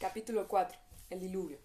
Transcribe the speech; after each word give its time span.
Capítulo 0.00 0.48
4. 0.48 0.78
El 1.10 1.20
diluvio. 1.20 1.58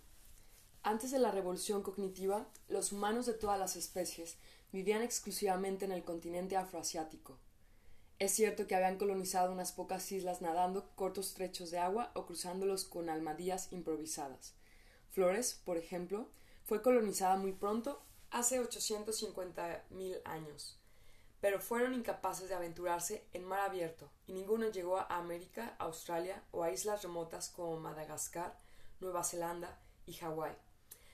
Antes 0.83 1.11
de 1.11 1.19
la 1.19 1.31
revolución 1.31 1.81
cognitiva, 1.81 2.45
los 2.67 2.91
humanos 2.91 3.25
de 3.27 3.33
todas 3.33 3.57
las 3.57 3.77
especies 3.77 4.35
vivían 4.73 5.01
exclusivamente 5.01 5.85
en 5.85 5.93
el 5.93 6.03
continente 6.03 6.57
afroasiático. 6.57 7.37
Es 8.19 8.33
cierto 8.33 8.67
que 8.67 8.75
habían 8.75 8.97
colonizado 8.97 9.53
unas 9.53 9.71
pocas 9.71 10.11
islas 10.11 10.41
nadando 10.41 10.89
cortos 10.95 11.33
trechos 11.33 11.71
de 11.71 11.79
agua 11.79 12.11
o 12.13 12.25
cruzándolos 12.25 12.83
con 12.83 13.07
almadías 13.07 13.71
improvisadas. 13.71 14.53
Flores, 15.11 15.61
por 15.63 15.77
ejemplo, 15.77 16.27
fue 16.65 16.81
colonizada 16.81 17.37
muy 17.37 17.53
pronto, 17.53 18.03
hace 18.31 18.61
850.000 18.61 20.21
años, 20.25 20.77
pero 21.45 21.59
fueron 21.59 21.93
incapaces 21.93 22.49
de 22.49 22.55
aventurarse 22.55 23.23
en 23.31 23.45
mar 23.45 23.59
abierto, 23.59 24.09
y 24.25 24.33
ninguno 24.33 24.67
llegó 24.71 24.97
a 24.97 25.05
América, 25.15 25.75
Australia 25.77 26.41
o 26.49 26.63
a 26.63 26.71
islas 26.71 27.03
remotas 27.03 27.49
como 27.49 27.79
Madagascar, 27.79 28.57
Nueva 28.99 29.23
Zelanda 29.23 29.79
y 30.07 30.13
Hawái. 30.13 30.55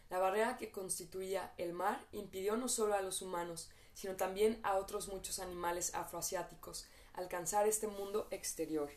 La 0.09 0.19
barrera 0.19 0.55
que 0.55 0.71
constituía 0.71 1.51
el 1.57 1.73
mar 1.73 2.07
impidió 2.13 2.55
no 2.55 2.69
solo 2.69 2.95
a 2.95 3.01
los 3.01 3.21
humanos, 3.21 3.69
sino 3.93 4.15
también 4.15 4.57
a 4.63 4.77
otros 4.77 5.09
muchos 5.09 5.39
animales 5.39 5.93
afroasiáticos 5.95 6.87
alcanzar 7.11 7.67
este 7.67 7.87
mundo 7.87 8.29
exterior, 8.31 8.89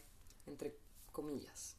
entre 0.47 0.78
comillas. 1.11 1.75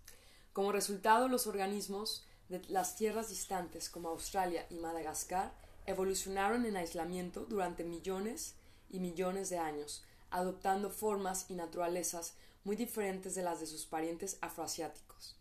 Como 0.52 0.74
resultado, 0.74 1.30
los 1.30 1.48
organismos 1.48 2.26
de 2.50 2.62
las 2.68 2.98
tierras 2.98 3.30
distantes 3.30 3.90
como 3.90 4.10
Australia 4.10 4.68
y 4.70 4.76
Madagascar 4.76 5.54
evolucionaron 5.86 6.66
en 6.66 6.76
aislamiento 6.76 7.46
durante 7.46 7.86
millones 7.86 8.56
y 8.96 9.00
millones 9.00 9.50
de 9.50 9.58
años, 9.58 10.04
adoptando 10.32 10.90
formas 10.90 11.46
y 11.50 11.56
naturalezas 11.56 12.34
muy 12.64 12.76
diferentes 12.76 13.36
de 13.36 13.44
las 13.44 13.60
de 13.60 13.68
sus 13.68 13.86
parientes 13.86 14.38
afroasiáticos. 14.42 15.36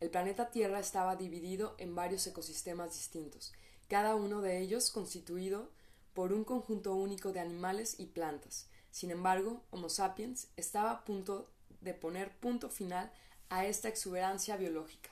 El 0.00 0.10
planeta 0.10 0.50
Tierra 0.50 0.78
estaba 0.78 1.16
dividido 1.16 1.74
en 1.78 1.94
varios 1.94 2.26
ecosistemas 2.26 2.92
distintos, 2.92 3.52
cada 3.88 4.14
uno 4.14 4.40
de 4.40 4.58
ellos 4.60 4.90
constituido 4.90 5.70
por 6.14 6.32
un 6.32 6.44
conjunto 6.44 6.94
único 6.94 7.32
de 7.32 7.40
animales 7.40 7.98
y 7.98 8.06
plantas. 8.06 8.68
Sin 8.90 9.10
embargo, 9.10 9.62
Homo 9.70 9.88
sapiens 9.88 10.48
estaba 10.56 10.90
a 10.90 11.04
punto 11.04 11.50
de 11.80 11.94
poner 11.94 12.36
punto 12.36 12.68
final 12.68 13.10
a 13.48 13.66
esta 13.66 13.88
exuberancia 13.88 14.56
biológica. 14.56 15.10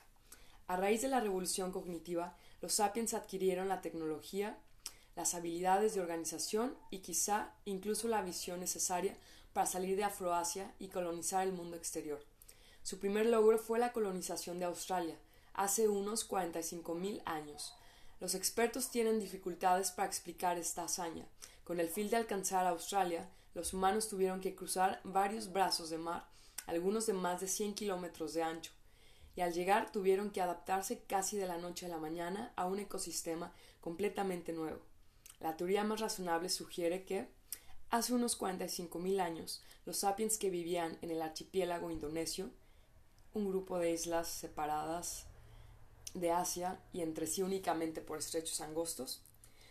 A 0.67 0.75
raíz 0.75 1.01
de 1.01 1.07
la 1.07 1.19
revolución 1.19 1.71
cognitiva, 1.71 2.35
los 2.61 2.73
sapiens 2.73 3.13
adquirieron 3.13 3.67
la 3.67 3.81
tecnología, 3.81 4.57
las 5.19 5.33
habilidades 5.33 5.93
de 5.93 5.99
organización 5.99 6.77
y 6.91 6.99
quizá 6.99 7.51
incluso 7.65 8.07
la 8.07 8.21
visión 8.21 8.61
necesaria 8.61 9.17
para 9.51 9.67
salir 9.67 9.97
de 9.97 10.05
Afroasia 10.05 10.73
y 10.79 10.87
colonizar 10.87 11.45
el 11.45 11.51
mundo 11.51 11.75
exterior. 11.75 12.23
Su 12.83 12.99
primer 12.99 13.25
logro 13.25 13.59
fue 13.59 13.79
la 13.79 13.91
colonización 13.91 14.59
de 14.59 14.65
Australia, 14.65 15.17
hace 15.53 15.89
unos 15.89 16.25
45.000 16.29 17.21
años. 17.25 17.75
Los 18.21 18.33
expertos 18.33 18.91
tienen 18.91 19.19
dificultades 19.19 19.91
para 19.91 20.07
explicar 20.07 20.57
esta 20.57 20.85
hazaña. 20.85 21.27
Con 21.65 21.81
el 21.81 21.89
fin 21.89 22.09
de 22.09 22.15
alcanzar 22.15 22.65
Australia, 22.65 23.29
los 23.55 23.73
humanos 23.73 24.07
tuvieron 24.07 24.39
que 24.39 24.55
cruzar 24.55 25.01
varios 25.03 25.51
brazos 25.51 25.89
de 25.89 25.97
mar, 25.97 26.29
algunos 26.65 27.07
de 27.07 27.13
más 27.13 27.41
de 27.41 27.49
100 27.49 27.73
kilómetros 27.73 28.33
de 28.33 28.43
ancho, 28.43 28.71
y 29.35 29.41
al 29.41 29.51
llegar 29.51 29.91
tuvieron 29.91 30.31
que 30.31 30.41
adaptarse 30.41 31.03
casi 31.09 31.35
de 31.35 31.47
la 31.47 31.57
noche 31.57 31.87
a 31.87 31.89
la 31.89 31.97
mañana 31.97 32.53
a 32.55 32.67
un 32.67 32.79
ecosistema 32.79 33.51
completamente 33.81 34.53
nuevo. 34.53 34.88
La 35.39 35.55
teoría 35.55 35.83
más 35.83 36.01
razonable 36.01 36.49
sugiere 36.49 37.05
que, 37.05 37.29
hace 37.89 38.13
unos 38.13 38.39
45.000 38.39 39.21
años, 39.21 39.63
los 39.85 39.99
sapiens 39.99 40.37
que 40.37 40.49
vivían 40.49 40.97
en 41.01 41.11
el 41.11 41.21
archipiélago 41.21 41.91
indonesio, 41.91 42.51
un 43.33 43.47
grupo 43.47 43.79
de 43.79 43.91
islas 43.91 44.27
separadas 44.27 45.27
de 46.13 46.31
Asia 46.31 46.81
y 46.91 47.01
entre 47.01 47.25
sí 47.25 47.41
únicamente 47.41 48.01
por 48.01 48.17
estrechos 48.17 48.59
angostos, 48.59 49.23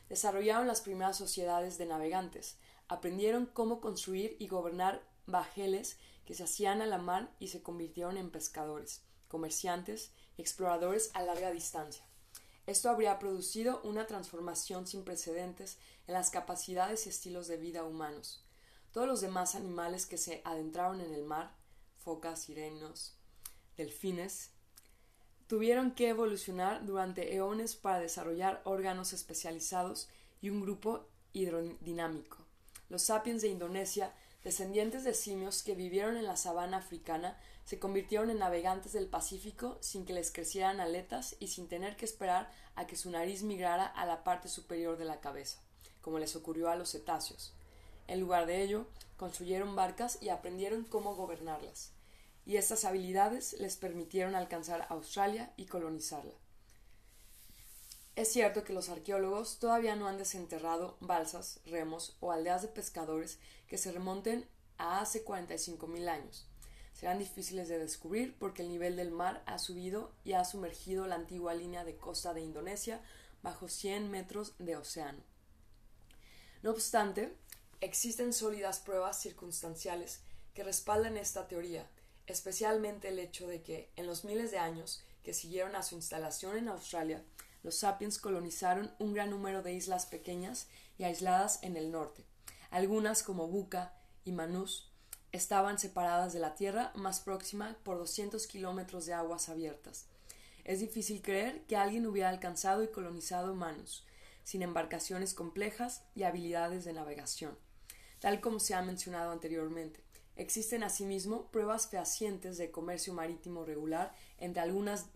desarrollaron 0.09 0.67
las 0.67 0.81
primeras 0.81 1.19
sociedades 1.19 1.77
de 1.77 1.87
navegantes, 1.87 2.57
aprendieron 2.89 3.47
cómo 3.47 3.81
construir 3.81 4.37
y 4.39 4.49
gobernar 4.49 5.03
bajeles 5.27 5.99
que 6.25 6.35
se 6.35 6.45
hacían 6.45 6.81
a 6.81 6.87
la 6.87 6.99
mar 6.99 7.31
y 7.39 7.49
se 7.49 7.63
convirtieron 7.63 8.17
en 8.17 8.31
pescadores, 8.31 9.03
comerciantes 9.29 10.13
y 10.39 10.41
exploradores 10.41 11.11
a 11.13 11.23
larga 11.23 11.51
distancia. 11.51 12.08
Esto 12.69 12.91
habría 12.91 13.19
producido 13.19 13.81
una 13.83 14.07
transformación 14.07 14.87
sin 14.87 15.03
precedentes 15.03 15.79
en 16.07 16.13
las 16.13 16.29
capacidades 16.29 17.07
y 17.07 17.09
estilos 17.09 17.49
de 17.49 17.57
vida 17.57 17.83
humanos. 17.83 18.45
Todos 18.93 19.09
los 19.09 19.23
demás 19.23 19.55
animales 19.55 20.05
que 20.05 20.19
se 20.19 20.43
adentraron 20.45 21.01
en 21.01 21.15
el 21.15 21.25
mar, 21.25 21.55
focas, 21.97 22.43
sirenos, 22.43 23.17
delfines, 23.79 24.51
tuvieron 25.47 25.93
que 25.93 26.11
evolucionar 26.11 26.85
durante 26.85 27.35
eones 27.35 27.75
para 27.75 28.01
desarrollar 28.01 28.61
órganos 28.67 29.15
especializados 29.15 30.11
y 30.43 30.51
un 30.51 30.61
grupo 30.61 31.07
hidrodinámico. 31.33 32.37
Los 32.91 33.01
sapiens 33.01 33.41
de 33.41 33.49
Indonesia, 33.49 34.13
descendientes 34.45 35.05
de 35.05 35.15
simios 35.15 35.63
que 35.63 35.75
vivieron 35.75 36.19
en 36.19 36.27
la 36.27 36.37
sabana 36.37 36.77
africana, 36.77 37.41
se 37.69 37.79
convirtieron 37.79 38.31
en 38.31 38.39
navegantes 38.39 38.95
del 38.95 39.09
Pacífico 39.09 39.77
sin 39.83 40.07
que 40.07 40.15
les 40.15 40.33
crecieran 40.33 40.81
aletas 40.81 41.37
y 41.39 41.49
sin 41.49 41.69
tener 41.69 41.97
que 41.97 42.07
esperar 42.07 42.51
a 42.77 42.87
que 42.87 42.97
su 42.97 43.11
nariz 43.11 43.43
migrara 43.43 43.85
a 43.85 44.07
la 44.07 44.25
parte 44.25 44.49
superior 44.49 44.97
de 44.97 45.05
la 45.05 45.21
cabeza, 45.21 45.61
como 46.01 46.19
les 46.19 46.35
ocurrió 46.35 46.71
a 46.71 46.77
los 46.77 46.93
cetáceos. 46.93 47.53
En 48.07 48.21
lugar 48.21 48.47
de 48.47 48.63
ello, 48.63 48.87
construyeron 49.19 49.77
barcas 49.77 50.17
y 50.23 50.31
aprendieron 50.31 50.85
cómo 50.85 51.15
gobernarlas, 51.15 51.93
y 52.47 52.57
estas 52.57 52.87
habilidades 52.87 53.53
les 53.61 53.77
permitieron 53.77 54.35
alcanzar 54.35 54.87
Australia 54.89 55.53
y 55.59 55.67
colonizarla. 55.67 56.33
Es 58.17 58.33
cierto 58.33 58.65
que 58.65 58.73
los 58.73 58.89
arqueólogos 58.89 59.59
todavía 59.59 59.95
no 59.95 60.09
han 60.09 60.17
desenterrado 60.17 60.97
balsas, 61.01 61.61
remos 61.67 62.17
o 62.21 62.33
aldeas 62.33 62.63
de 62.63 62.69
pescadores 62.69 63.39
que 63.67 63.77
se 63.77 63.93
remonten 63.93 64.49
a 64.79 65.01
hace 65.01 65.23
45.000 65.23 66.09
años, 66.09 66.49
serán 66.99 67.21
difíciles 67.21 67.69
de 67.69 67.79
descubrir 67.79 68.35
porque 68.41 68.63
el 68.63 68.69
nivel 68.71 68.97
del 68.97 69.13
mar 69.13 69.45
ha 69.47 69.61
subido 69.61 70.11
y 70.25 70.33
ha 70.33 70.45
sumergido 70.45 71.07
la 71.07 71.15
antigua 71.15 71.55
línea 71.55 71.85
de 71.85 71.97
costa 71.97 72.35
de 72.35 72.41
Indonesia 72.41 73.01
bajo 73.41 73.69
100 73.69 74.11
metros 74.11 74.55
de 74.59 74.75
océano. 74.75 75.23
No 76.61 76.73
obstante, 76.73 77.33
existen 77.81 78.33
sólidas 78.33 78.81
pruebas 78.81 79.23
circunstanciales 79.23 80.23
que 80.55 80.65
respaldan 80.65 81.17
esta 81.17 81.47
teoría, 81.47 81.89
especialmente 82.27 83.11
el 83.11 83.21
hecho 83.21 83.47
de 83.47 83.63
que, 83.63 83.93
en 83.95 84.09
los 84.09 84.25
miles 84.25 84.51
de 84.51 84.59
años 84.59 85.05
que 85.23 85.35
siguieron 85.35 85.77
a 85.77 85.85
su 85.85 85.95
instalación 85.95 86.57
en 86.57 86.69
Australia, 86.69 87.23
los 87.63 87.77
sapiens 87.77 88.19
colonizaron 88.19 88.93
un 88.99 89.15
gran 89.15 89.31
número 89.31 89.63
de 89.63 89.73
islas 89.73 90.07
pequeñas 90.07 90.67
y 90.99 91.05
aisladas 91.05 91.63
en 91.63 91.77
el 91.77 91.93
norte. 91.93 92.25
Algunas, 92.71 93.23
como 93.23 93.47
Buca 93.47 93.95
y 94.25 94.33
Manus, 94.33 94.88
estaban 95.33 95.79
separadas 95.79 96.33
de 96.33 96.41
la 96.41 96.55
tierra 96.55 96.93
más 96.95 97.21
próxima 97.21 97.77
por 97.83 97.99
200 97.99 98.47
kilómetros 98.47 99.07
de 99.07 99.15
aguas 99.15 99.49
abiertas. 99.49 100.07
Es 100.65 100.81
difícil 100.81 101.23
creer 101.23 101.63
que 101.63 101.77
alguien 101.77 102.07
hubiera 102.07 102.29
alcanzado 102.29 102.83
y 102.83 102.89
colonizado 102.89 103.55
Manus, 103.55 104.05
sin 104.45 104.63
embarcaciones 104.63 105.35
complejas 105.35 106.03
y 106.15 106.23
habilidades 106.23 106.85
de 106.85 106.93
navegación. 106.93 107.57
Tal 108.21 108.41
como 108.41 108.61
se 108.61 108.75
ha 108.75 108.83
mencionado 108.83 109.31
anteriormente, 109.31 110.01
existen 110.37 110.83
asimismo 110.83 111.47
pruebas 111.51 111.89
fehacientes 111.89 112.59
de 112.59 112.71
comercio 112.71 113.13
marítimo 113.13 113.65
regular 113.65 114.15
entre 114.39 114.63
algunas 114.63 115.07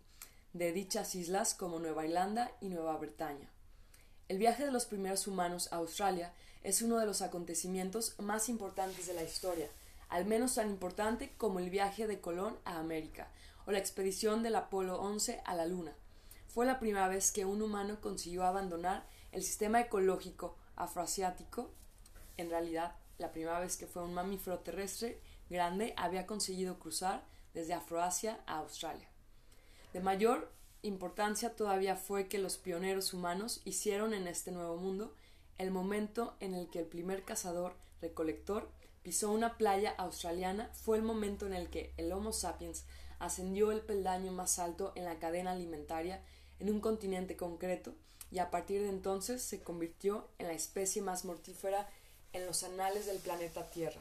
de 0.53 0.73
dichas 0.73 1.15
islas 1.15 1.55
como 1.55 1.79
Nueva 1.79 2.05
Irlanda 2.05 2.53
y 2.61 2.69
Nueva 2.69 2.97
Bretaña. 2.99 3.49
El 4.29 4.39
viaje 4.39 4.65
de 4.65 4.73
los 4.73 4.87
primeros 4.87 5.27
humanos 5.27 5.69
a 5.73 5.77
Australia 5.77 6.33
es 6.63 6.83
uno 6.83 6.99
de 6.99 7.07
los 7.07 7.23
acontecimientos 7.23 8.15
más 8.19 8.49
importantes 8.49 9.07
de 9.07 9.15
la 9.15 9.23
historia, 9.23 9.69
al 10.13 10.27
menos 10.27 10.57
tan 10.57 10.69
importante 10.69 11.33
como 11.39 11.59
el 11.59 11.71
viaje 11.71 12.07
de 12.07 12.21
Colón 12.21 12.59
a 12.67 12.79
América 12.79 13.31
o 13.65 13.73
la 13.73 13.79
expedición 13.79 14.43
del 14.43 14.57
Apolo 14.57 15.01
11 15.01 15.41
a 15.47 15.55
la 15.55 15.65
Luna. 15.65 15.95
Fue 16.49 16.67
la 16.67 16.79
primera 16.79 17.09
vez 17.09 17.33
que 17.33 17.47
un 17.47 17.63
humano 17.63 17.99
consiguió 18.03 18.45
abandonar 18.45 19.07
el 19.33 19.43
sistema 19.43 19.81
ecológico 19.81 20.59
afroasiático. 20.77 21.71
En 22.37 22.51
realidad, 22.51 22.95
la 23.17 23.33
primera 23.33 23.59
vez 23.59 23.79
que 23.79 23.87
fue 23.87 24.03
un 24.03 24.13
mamífero 24.13 24.59
terrestre 24.59 25.19
grande 25.49 25.95
había 25.97 26.27
conseguido 26.27 26.79
cruzar 26.79 27.25
desde 27.55 27.73
Afroasia 27.73 28.39
a 28.45 28.59
Australia. 28.59 29.09
De 29.95 30.01
mayor 30.01 30.53
importancia 30.83 31.57
todavía 31.57 31.97
fue 31.97 32.29
que 32.29 32.39
los 32.39 32.59
pioneros 32.59 33.15
humanos 33.15 33.63
hicieron 33.65 34.13
en 34.13 34.27
este 34.27 34.53
nuevo 34.53 34.77
mundo 34.77 35.15
el 35.57 35.71
momento 35.71 36.37
en 36.41 36.53
el 36.53 36.69
que 36.69 36.81
el 36.81 36.87
primer 36.87 37.25
cazador 37.25 37.77
recolector 38.03 38.71
pisó 39.03 39.31
una 39.31 39.59
playa 39.59 39.95
australiana 39.99 40.71
fue 40.73 40.97
el 40.97 41.03
momento 41.03 41.47
en 41.47 41.55
el 41.55 41.71
que 41.71 41.93
el 41.97 42.13
Homo 42.13 42.33
sapiens 42.33 42.85
ascendió 43.19 43.73
el 43.73 43.81
peldaño 43.81 44.33
más 44.33 44.59
alto 44.59 44.93
en 44.95 45.05
la 45.05 45.19
cadena 45.19 45.53
alimentaria 45.53 46.23
en 46.61 46.71
un 46.71 46.81
continente 46.81 47.37
concreto 47.37 47.95
y 48.31 48.39
a 48.39 48.51
partir 48.51 48.81
de 48.81 48.89
entonces 48.89 49.43
se 49.43 49.63
convirtió 49.63 50.29
en 50.39 50.47
la 50.47 50.55
especie 50.55 51.03
más 51.03 51.25
mortífera 51.25 51.89
en 52.33 52.47
los 52.47 52.63
anales 52.63 53.07
del 53.07 53.19
planeta 53.19 53.71
Tierra. 53.71 54.01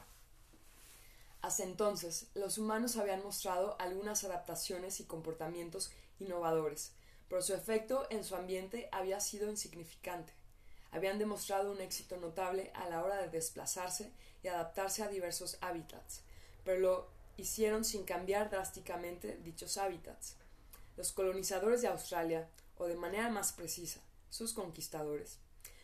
Hasta 1.41 1.63
entonces, 1.63 2.27
los 2.35 2.57
humanos 2.57 2.97
habían 2.97 3.23
mostrado 3.23 3.75
algunas 3.79 4.23
adaptaciones 4.23 4.99
y 4.99 5.05
comportamientos 5.05 5.91
innovadores, 6.19 6.91
pero 7.27 7.41
su 7.41 7.53
efecto 7.53 8.05
en 8.09 8.23
su 8.23 8.35
ambiente 8.35 8.89
había 8.91 9.19
sido 9.19 9.49
insignificante. 9.49 10.33
Habían 10.91 11.19
demostrado 11.19 11.71
un 11.71 11.81
éxito 11.81 12.17
notable 12.17 12.71
a 12.75 12.89
la 12.89 13.03
hora 13.03 13.21
de 13.21 13.29
desplazarse 13.29 14.11
y 14.43 14.47
adaptarse 14.47 15.03
a 15.03 15.07
diversos 15.07 15.57
hábitats, 15.61 16.21
pero 16.63 16.79
lo 16.79 17.07
hicieron 17.37 17.85
sin 17.85 18.03
cambiar 18.03 18.49
drásticamente 18.49 19.37
dichos 19.43 19.77
hábitats. 19.77 20.35
Los 20.97 21.11
colonizadores 21.13 21.81
de 21.81 21.87
Australia, 21.87 22.47
o 22.77 22.85
de 22.85 22.95
manera 22.95 23.29
más 23.29 23.53
precisa, 23.53 24.01
sus 24.29 24.53
conquistadores, 24.53 25.37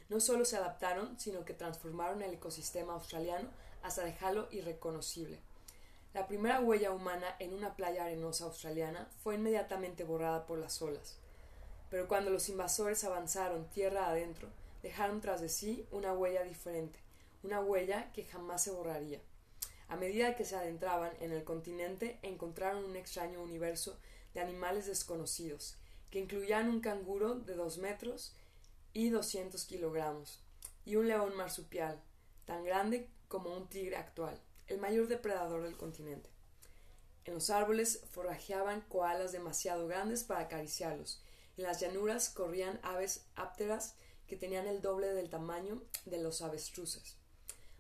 no 0.10 0.20
solo 0.20 0.46
se 0.46 0.58
adaptaron, 0.58 1.20
sino 1.20 1.46
que 1.46 1.54
transformaron 1.54 2.22
el 2.22 2.34
ecosistema 2.34 2.94
australiano 2.94 3.50
hasta 3.84 4.04
dejarlo 4.04 4.48
irreconocible. 4.52 5.40
La 6.14 6.28
primera 6.28 6.60
huella 6.62 6.92
humana 6.92 7.36
en 7.40 7.54
una 7.54 7.76
playa 7.76 8.06
arenosa 8.06 8.46
australiana 8.46 9.08
fue 9.24 9.36
inmediatamente 9.36 10.04
borrada 10.04 10.46
por 10.46 10.58
las 10.58 10.82
olas. 10.82 11.18
Pero 11.90 12.08
cuando 12.08 12.32
los 12.32 12.50
invasores 12.50 13.04
avanzaron 13.04 13.70
tierra 13.70 14.08
adentro, 14.08 14.50
dejaron 14.88 15.20
tras 15.20 15.42
de 15.42 15.50
sí 15.50 15.86
una 15.92 16.14
huella 16.14 16.44
diferente, 16.44 16.98
una 17.44 17.60
huella 17.60 18.10
que 18.14 18.24
jamás 18.24 18.64
se 18.64 18.72
borraría. 18.72 19.20
A 19.90 19.98
medida 19.98 20.38
que 20.38 20.46
se 20.46 20.56
adentraban 20.56 21.12
en 21.20 21.34
el 21.34 21.44
continente, 21.44 22.20
encontraron 22.22 22.86
un 22.86 22.96
extraño 22.96 23.44
universo 23.44 24.00
de 24.34 24.40
animales 24.40 24.86
desconocidos, 24.86 25.76
que 26.10 26.20
incluían 26.20 26.70
un 26.70 26.80
canguro 26.80 27.36
de 27.36 27.56
dos 27.56 27.80
metros 27.80 28.34
y 28.94 29.10
doscientos 29.10 29.66
kilogramos, 29.66 30.42
y 30.86 30.96
un 30.96 31.10
león 31.10 31.36
marsupial, 31.36 32.02
tan 32.46 32.64
grande 32.64 33.10
como 33.28 33.54
un 33.54 33.68
tigre 33.68 33.98
actual, 33.98 34.40
el 34.68 34.80
mayor 34.80 35.10
depredador 35.10 35.64
del 35.64 35.76
continente. 35.76 36.30
En 37.26 37.34
los 37.34 37.50
árboles 37.50 38.04
forrajeaban 38.12 38.82
koalas 38.88 39.34
demasiado 39.34 39.86
grandes 39.86 40.24
para 40.24 40.42
acariciarlos, 40.42 41.22
en 41.58 41.64
las 41.64 41.82
llanuras 41.82 42.30
corrían 42.30 42.80
aves 42.84 43.26
ápteras 43.36 43.96
que 44.28 44.38
tenían 44.38 44.68
el 44.68 44.82
doble 44.82 45.14
del 45.14 45.30
tamaño 45.30 45.82
de 46.06 46.22
los 46.22 46.42
avestruces. 46.42 47.16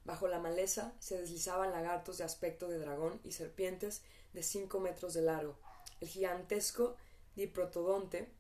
Bajo 0.05 0.27
la 0.27 0.39
maleza 0.39 0.93
se 0.99 1.19
deslizaban 1.19 1.71
lagartos 1.71 2.17
de 2.17 2.23
aspecto 2.23 2.69
de 2.69 2.79
dragón 2.79 3.19
y 3.23 3.33
serpientes 3.33 4.01
de 4.33 4.41
cinco 4.41 4.79
metros 4.79 5.13
de 5.13 5.21
largo. 5.21 5.57
El 5.99 6.07
gigantesco 6.07 6.95
diprotodonte, 7.35 8.31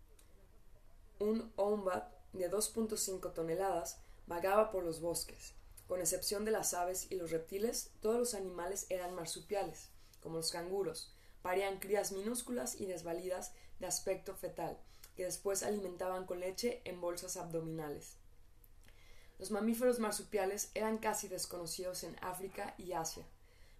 un 1.19 1.51
ombat 1.55 2.11
de 2.33 2.49
2.5 2.49 3.33
toneladas, 3.33 3.99
vagaba 4.27 4.71
por 4.71 4.83
los 4.83 5.01
bosques. 5.01 5.53
Con 5.87 6.01
excepción 6.01 6.45
de 6.45 6.51
las 6.51 6.73
aves 6.73 7.07
y 7.09 7.15
los 7.15 7.31
reptiles, 7.31 7.91
todos 8.01 8.17
los 8.17 8.33
animales 8.33 8.85
eran 8.89 9.13
marsupiales, 9.13 9.89
como 10.21 10.37
los 10.37 10.51
canguros. 10.51 11.13
Parían 11.41 11.79
crías 11.79 12.11
minúsculas 12.11 12.79
y 12.79 12.85
desvalidas 12.85 13.53
de 13.79 13.87
aspecto 13.87 14.35
fetal, 14.35 14.77
que 15.17 15.25
después 15.25 15.63
alimentaban 15.63 16.27
con 16.27 16.39
leche 16.39 16.79
en 16.85 17.01
bolsas 17.01 17.37
abdominales. 17.37 18.13
Los 19.39 19.49
mamíferos 19.49 19.97
marsupiales 19.97 20.69
eran 20.75 20.99
casi 20.99 21.27
desconocidos 21.27 22.03
en 22.03 22.15
África 22.21 22.75
y 22.77 22.93
Asia, 22.93 23.25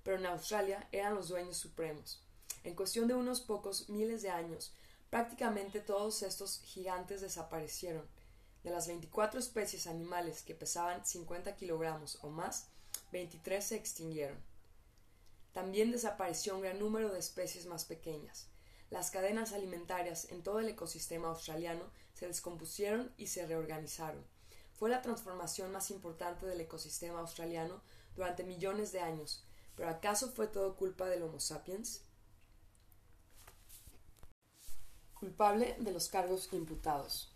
pero 0.02 0.18
en 0.18 0.26
Australia 0.26 0.88
eran 0.92 1.14
los 1.14 1.30
dueños 1.30 1.58
supremos. 1.58 2.24
En 2.64 2.76
cuestión 2.76 3.08
de 3.08 3.14
unos 3.14 3.42
pocos 3.42 3.88
miles 3.88 4.24
de 4.24 4.32
años, 4.32 4.74
prácticamente 5.12 5.80
todos 5.80 6.24
estos 6.24 6.60
gigantes 6.62 7.22
desaparecieron, 7.22 8.08
de 8.64 8.72
las 8.72 8.88
24 8.88 9.40
especies 9.40 9.86
animales 9.86 10.42
que 10.42 10.56
pesaban 10.56 11.06
50 11.06 11.56
kilogramos 11.56 12.18
o 12.24 12.30
más, 12.30 12.68
23 13.12 13.64
se 13.64 13.76
extinguieron. 13.76 14.38
También 15.54 15.92
desapareció 15.92 16.56
un 16.56 16.62
gran 16.62 16.80
número 16.80 17.14
de 17.14 17.20
especies 17.20 17.68
más 17.68 17.86
pequeñas. 17.86 18.48
Las 18.90 19.12
cadenas 19.12 19.52
alimentarias 19.52 20.32
en 20.32 20.44
todo 20.44 20.60
el 20.60 20.70
ecosistema 20.70 21.28
australiano 21.28 21.84
se 22.14 22.28
descompusieron 22.28 23.12
y 23.18 23.28
se 23.28 23.46
reorganizaron. 23.46 24.24
Fue 24.80 24.90
la 24.90 25.02
transformación 25.02 25.72
más 25.72 25.92
importante 25.92 26.46
del 26.46 26.62
ecosistema 26.62 27.20
australiano 27.20 27.82
durante 28.16 28.44
millones 28.44 28.92
de 28.92 29.02
años, 29.02 29.44
pero 29.76 29.90
¿acaso 29.90 30.32
fue 30.32 30.48
todo 30.48 30.76
culpa 30.76 31.08
del 31.08 31.24
Homo 31.24 31.40
sapiens? 31.40 32.02
Culpable 35.20 35.76
de 35.80 35.92
los 35.92 36.10
cargos 36.10 36.50
imputados. 36.54 37.32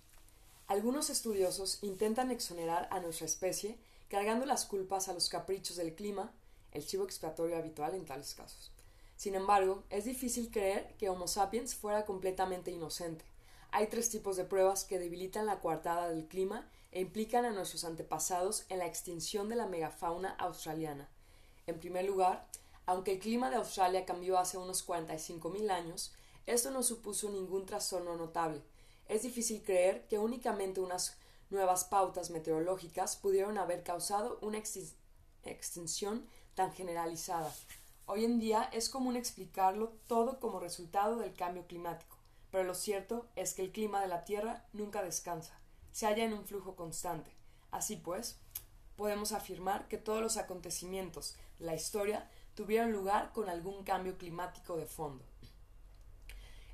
Algunos 0.68 1.10
estudiosos 1.10 1.80
intentan 1.82 2.32
exonerar 2.32 2.88
a 2.92 3.00
nuestra 3.02 3.26
especie 3.26 3.78
cargando 4.08 4.46
las 4.46 4.66
culpas 4.66 5.10
a 5.10 5.14
los 5.14 5.28
caprichos 5.30 5.76
del 5.78 5.96
clima, 5.96 6.32
el 6.72 6.86
chivo 6.86 7.04
expiatorio 7.04 7.58
habitual 7.58 7.94
en 7.96 8.06
tales 8.06 8.36
casos. 8.36 8.72
Sin 9.22 9.36
embargo, 9.36 9.84
es 9.92 10.06
difícil 10.06 10.50
creer 10.50 10.96
que 10.98 11.08
Homo 11.08 11.28
sapiens 11.28 11.76
fuera 11.76 12.08
completamente 12.08 12.72
inocente. 12.72 13.24
Hay 13.70 13.86
tres 13.86 14.10
tipos 14.10 14.36
de 14.36 14.46
pruebas 14.46 14.84
que 14.84 14.98
debilitan 14.98 15.46
la 15.46 15.60
coartada 15.60 16.10
del 16.10 16.26
clima 16.26 16.68
e 16.92 17.02
implican 17.02 17.46
a 17.46 17.52
nuestros 17.52 17.84
antepasados 17.84 18.66
en 18.70 18.80
la 18.80 18.88
extinción 18.88 19.48
de 19.48 19.58
la 19.58 19.68
megafauna 19.68 20.32
australiana. 20.40 21.08
En 21.68 21.78
primer 21.78 22.06
lugar, 22.06 22.48
aunque 22.88 23.12
el 23.12 23.20
clima 23.20 23.52
de 23.52 23.58
Australia 23.58 24.06
cambió 24.06 24.40
hace 24.40 24.58
unos 24.58 24.88
45.000 24.88 25.70
años, 25.70 26.16
esto 26.48 26.72
no 26.72 26.82
supuso 26.82 27.30
ningún 27.30 27.68
trastorno 27.68 28.18
notable, 28.18 28.64
es 29.08 29.22
difícil 29.22 29.62
creer 29.62 30.08
que 30.08 30.18
únicamente 30.18 30.82
unas 30.82 31.16
nuevas 31.52 31.84
pautas 31.84 32.32
meteorológicas 32.32 33.18
pudieron 33.18 33.60
haber 33.60 33.84
causado 33.84 34.40
una 34.42 34.58
extinción 35.44 36.26
tan 36.56 36.74
generalizada. 36.74 37.54
Hoy 38.14 38.26
en 38.26 38.40
día 38.40 38.64
es 38.74 38.90
común 38.90 39.16
explicarlo 39.16 39.94
todo 40.06 40.42
como 40.42 40.60
resultado 40.60 41.16
del 41.16 41.34
cambio 41.34 41.66
climático, 41.66 42.18
pero 42.52 42.66
lo 42.66 42.76
cierto 42.76 43.26
es 43.38 43.54
que 43.54 43.62
el 43.62 43.72
clima 43.72 44.02
de 44.02 44.10
la 44.10 44.26
Tierra 44.26 44.66
nunca 44.74 45.02
descansa, 45.02 45.58
se 45.94 46.08
halla 46.08 46.26
en 46.26 46.34
un 46.34 46.44
flujo 46.44 46.76
constante. 46.76 47.32
Así 47.72 47.96
pues, 47.96 48.38
podemos 48.98 49.32
afirmar 49.32 49.88
que 49.88 49.98
todos 49.98 50.22
los 50.22 50.36
acontecimientos 50.36 51.38
de 51.58 51.68
la 51.68 51.74
historia 51.74 52.30
tuvieron 52.54 52.92
lugar 52.92 53.32
con 53.32 53.48
algún 53.48 53.86
cambio 53.86 54.18
climático 54.18 54.76
de 54.76 54.88
fondo. 54.88 55.24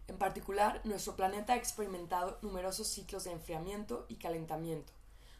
En 0.07 0.17
particular, 0.17 0.81
nuestro 0.85 1.15
planeta 1.15 1.53
ha 1.53 1.57
experimentado 1.57 2.39
numerosos 2.41 2.87
ciclos 2.87 3.25
de 3.25 3.33
enfriamiento 3.33 4.07
y 4.09 4.15
calentamiento. 4.15 4.91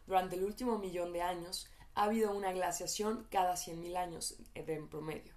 Durante 0.05 0.35
el 0.35 0.43
último 0.43 0.77
millón 0.77 1.11
de 1.11 1.23
años 1.23 1.67
ha 1.95 2.03
habido 2.03 2.33
una 2.33 2.51
glaciación 2.51 3.25
cada 3.31 3.55
100.000 3.55 3.97
años 3.97 4.35
en 4.53 4.87
promedio. 4.89 5.36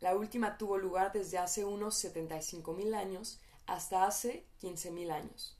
La 0.00 0.14
última 0.14 0.58
tuvo 0.58 0.78
lugar 0.78 1.12
desde 1.12 1.38
hace 1.38 1.64
unos 1.64 2.02
75.000 2.04 2.94
años 2.94 3.40
hasta 3.66 4.06
hace 4.06 4.44
15.000 4.60 5.10
años. 5.10 5.56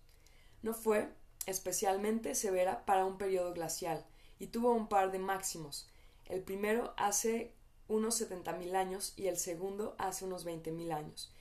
No 0.63 0.75
fue 0.75 1.09
especialmente 1.47 2.35
severa 2.35 2.85
para 2.85 3.05
un 3.05 3.19
periodo 3.19 3.53
glacial 3.55 4.05
y 4.39 4.49
tuvo 4.49 4.73
un 4.73 4.89
par 4.89 5.11
de 5.11 5.19
máximos, 5.19 5.89
el 6.27 6.43
primero 6.43 6.93
hace 6.97 7.53
unos 7.89 8.21
70.000 8.21 8.75
años 8.75 9.15
y 9.17 9.29
el 9.29 9.39
segundo 9.39 9.95
hace 9.99 10.25
unos 10.25 10.45
20.000 10.45 10.93
años. 10.93 11.33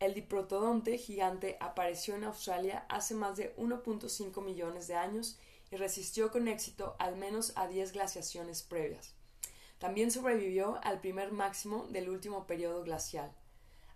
El 0.00 0.14
diprotodonte 0.14 0.98
gigante 0.98 1.56
apareció 1.60 2.16
en 2.16 2.24
Australia 2.24 2.86
hace 2.88 3.14
más 3.14 3.36
de 3.36 3.54
1.5 3.56 4.42
millones 4.42 4.88
de 4.88 4.94
años 4.94 5.38
y 5.70 5.76
resistió 5.76 6.32
con 6.32 6.48
éxito 6.48 6.96
al 6.98 7.16
menos 7.16 7.52
a 7.56 7.68
10 7.68 7.92
glaciaciones 7.92 8.62
previas. 8.62 9.14
También 9.82 10.12
sobrevivió 10.12 10.78
al 10.84 11.00
primer 11.00 11.32
máximo 11.32 11.88
del 11.90 12.08
último 12.08 12.46
periodo 12.46 12.84
glacial, 12.84 13.32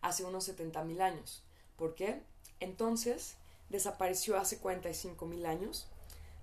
hace 0.01 0.25
unos 0.25 0.49
70.000 0.49 1.01
años. 1.01 1.45
¿Por 1.77 1.95
qué? 1.95 2.25
Entonces, 2.59 3.37
desapareció 3.69 4.37
hace 4.37 4.61
45.000 4.61 5.47
años. 5.47 5.87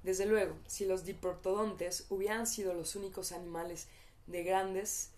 Desde 0.01 0.27
luego, 0.27 0.55
si 0.65 0.85
los 0.85 1.03
diprotodontes 1.03 2.05
hubieran 2.09 2.47
sido 2.47 2.73
los 2.73 2.95
únicos 2.95 3.33
animales 3.33 3.89
de 4.27 4.43
grandes 4.43 5.09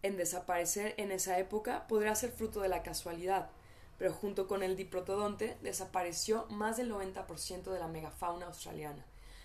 en 0.00 0.16
desaparecer 0.16 0.94
en 0.96 1.12
esa 1.12 1.38
época 1.38 1.86
podría 1.88 2.14
ser 2.14 2.32
fruto 2.32 2.62
de 2.62 2.70
la 2.70 2.82
casualidad, 2.82 3.50
pero 3.98 4.14
junto 4.14 4.48
con 4.48 4.62
el 4.62 4.76
diprotodonte 4.76 5.58
desapareció 5.60 6.46
más 6.46 6.78
del 6.78 6.90
90% 6.90 7.70
de 7.70 7.78
la 7.78 7.88
megafauna 7.88 8.46
australiana. 8.46 9.04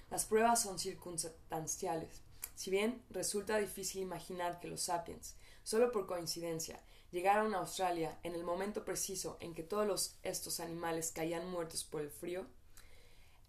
Las 0.09 0.23
pruebas 0.23 0.61
son 0.61 0.79
circunstanciales. 0.79 2.24
Si 2.55 2.71
bien 2.71 3.03
resulta 3.09 3.57
difícil 3.57 4.01
imaginar 4.01 4.59
que 4.59 4.67
los 4.67 4.81
sapiens, 4.81 5.35
solo 5.63 5.91
por 5.91 6.07
coincidencia, 6.07 6.81
llegaron 7.11 7.53
a 7.53 7.59
Australia 7.59 8.17
en 8.23 8.33
el 8.33 8.43
momento 8.43 8.83
preciso 8.85 9.37
en 9.39 9.53
que 9.53 9.63
todos 9.63 10.15
estos 10.23 10.59
animales 10.59 11.11
caían 11.11 11.49
muertos 11.49 11.83
por 11.83 12.01
el 12.01 12.09
frío, 12.09 12.45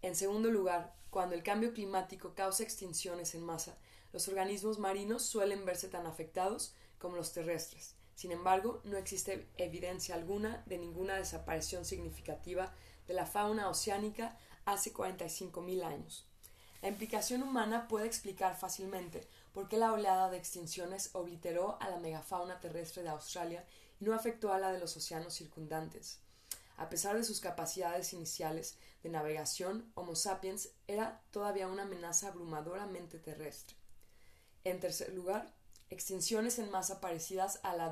en 0.01 0.15
segundo 0.15 0.51
lugar, 0.51 0.95
cuando 1.09 1.35
el 1.35 1.41
cambio 1.41 1.73
climático 1.73 2.35
causa 2.35 2.63
extinciones 2.63 3.33
en 3.33 3.43
masa, 3.43 3.77
los 4.13 4.27
organismos 4.27 4.77
marinos 4.77 5.23
suelen 5.23 5.65
verse 5.65 5.87
tan 5.87 6.05
afectados 6.05 6.75
como 6.99 7.15
los 7.15 7.33
terrestres. 7.33 7.95
Sin 8.13 8.31
embargo, 8.31 8.81
no 8.83 8.97
existe 8.97 9.47
evidencia 9.57 10.15
alguna 10.15 10.63
de 10.65 10.77
ninguna 10.77 11.15
desaparición 11.15 11.85
significativa 11.85 12.73
de 13.07 13.13
la 13.13 13.25
fauna 13.25 13.69
oceánica 13.69 14.37
hace 14.65 14.93
45.000 14.93 15.83
años. 15.83 16.27
La 16.81 16.89
implicación 16.89 17.41
humana 17.41 17.87
puede 17.87 18.05
explicar 18.05 18.55
fácilmente 18.55 19.27
por 19.53 19.67
qué 19.67 19.77
la 19.77 19.93
oleada 19.93 20.29
de 20.29 20.37
extinciones 20.37 21.09
obliteró 21.13 21.77
a 21.81 21.89
la 21.89 21.97
megafauna 21.97 22.59
terrestre 22.59 23.01
de 23.01 23.09
Australia 23.09 23.65
y 23.99 24.05
no 24.05 24.13
afectó 24.13 24.53
a 24.53 24.59
la 24.59 24.71
de 24.71 24.79
los 24.79 24.95
océanos 24.95 25.33
circundantes. 25.33 26.19
A 26.77 26.89
pesar 26.89 27.17
de 27.17 27.23
sus 27.23 27.39
capacidades 27.39 28.13
iniciales 28.13 28.77
de 29.01 29.09
navegación, 29.09 29.91
Homo 29.95 30.15
sapiens 30.15 30.69
era 30.87 31.19
todavía 31.31 31.67
una 31.67 31.83
amenaza 31.83 32.27
abrumadoramente 32.27 33.17
terrestre. 33.17 33.75
En 34.63 34.79
tercer 34.79 35.11
lugar, 35.13 35.51
extinciones 35.89 36.59
en 36.59 36.69
masa 36.69 37.01
parecidas 37.01 37.59
a 37.63 37.75
la 37.75 37.91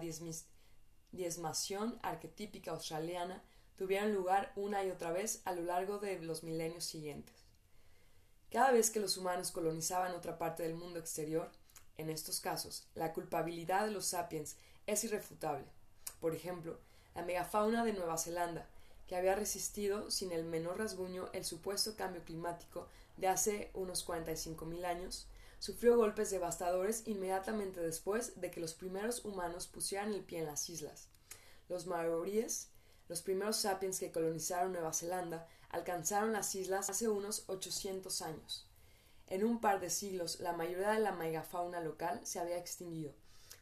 diezmación 1.11 1.97
arquetípica 2.03 2.71
australiana 2.71 3.41
tuvieron 3.75 4.13
lugar 4.13 4.53
una 4.55 4.83
y 4.83 4.91
otra 4.91 5.11
vez 5.11 5.41
a 5.45 5.53
lo 5.53 5.63
largo 5.63 5.97
de 5.97 6.21
los 6.21 6.43
milenios 6.43 6.85
siguientes. 6.85 7.34
Cada 8.51 8.71
vez 8.71 8.91
que 8.91 8.99
los 8.99 9.17
humanos 9.17 9.51
colonizaban 9.51 10.13
otra 10.13 10.37
parte 10.37 10.63
del 10.63 10.75
mundo 10.75 10.99
exterior, 10.99 11.51
en 11.97 12.09
estos 12.09 12.39
casos, 12.39 12.87
la 12.93 13.13
culpabilidad 13.13 13.85
de 13.85 13.91
los 13.91 14.05
sapiens 14.05 14.55
es 14.85 15.03
irrefutable. 15.03 15.65
Por 16.19 16.35
ejemplo, 16.35 16.77
la 17.15 17.23
megafauna 17.23 17.83
de 17.83 17.93
Nueva 17.93 18.17
Zelanda, 18.17 18.67
que 19.07 19.15
había 19.15 19.35
resistido 19.35 20.09
sin 20.11 20.31
el 20.31 20.43
menor 20.43 20.79
rasguño 20.79 21.29
el 21.33 21.45
supuesto 21.45 21.95
cambio 21.95 22.23
climático 22.23 22.87
de 23.17 23.27
hace 23.27 23.71
unos 23.73 24.05
45.000 24.05 24.85
años, 24.85 25.27
sufrió 25.59 25.97
golpes 25.97 26.31
devastadores 26.31 27.03
inmediatamente 27.05 27.79
después 27.79 28.39
de 28.41 28.51
que 28.51 28.59
los 28.59 28.73
primeros 28.73 29.23
humanos 29.23 29.67
pusieran 29.67 30.13
el 30.13 30.21
pie 30.21 30.39
en 30.39 30.47
las 30.47 30.69
islas. 30.69 31.07
Los 31.69 31.87
maoríes, 31.87 32.69
los 33.07 33.21
primeros 33.21 33.57
sapiens 33.57 33.99
que 33.99 34.11
colonizaron 34.11 34.73
Nueva 34.73 34.93
Zelanda, 34.93 35.47
alcanzaron 35.75 36.31
las 36.31 36.55
islas 36.55 36.89
hace 36.89 37.09
unos 37.09 37.43
800 37.47 38.21
años. 38.21 38.65
En 39.27 39.43
un 39.43 39.59
par 39.59 39.81
de 39.81 39.89
siglos, 39.89 40.39
la 40.39 40.53
mayoría 40.53 40.91
de 40.91 41.01
la 41.01 41.11
megafauna 41.11 41.81
local 41.81 42.21
se 42.23 42.39
había 42.39 42.57
extinguido, 42.57 43.11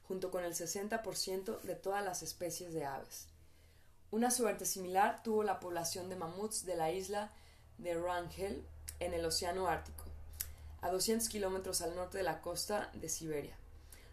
junto 0.07 0.29
con 0.29 0.43
el 0.43 0.53
60% 0.53 1.61
de 1.61 1.75
todas 1.75 2.05
las 2.05 2.21
especies 2.21 2.71
de 2.71 2.85
aves. 2.85 3.25
Una 4.11 4.29
suerte 4.29 4.65
similar 4.65 5.23
tuvo 5.23 5.43
la 5.43 5.59
población 5.59 6.07
de 6.07 6.15
mamuts 6.15 6.65
de 6.65 6.75
la 6.75 6.91
isla 6.91 7.31
de 7.79 7.95
Rangel 7.95 8.63
en 8.99 9.15
el 9.15 9.25
Océano 9.25 9.67
Ártico, 9.67 10.03
a 10.81 10.91
200 10.91 11.27
kilómetros 11.29 11.81
al 11.81 11.95
norte 11.95 12.19
de 12.19 12.23
la 12.23 12.41
costa 12.41 12.91
de 12.93 13.09
Siberia. 13.09 13.57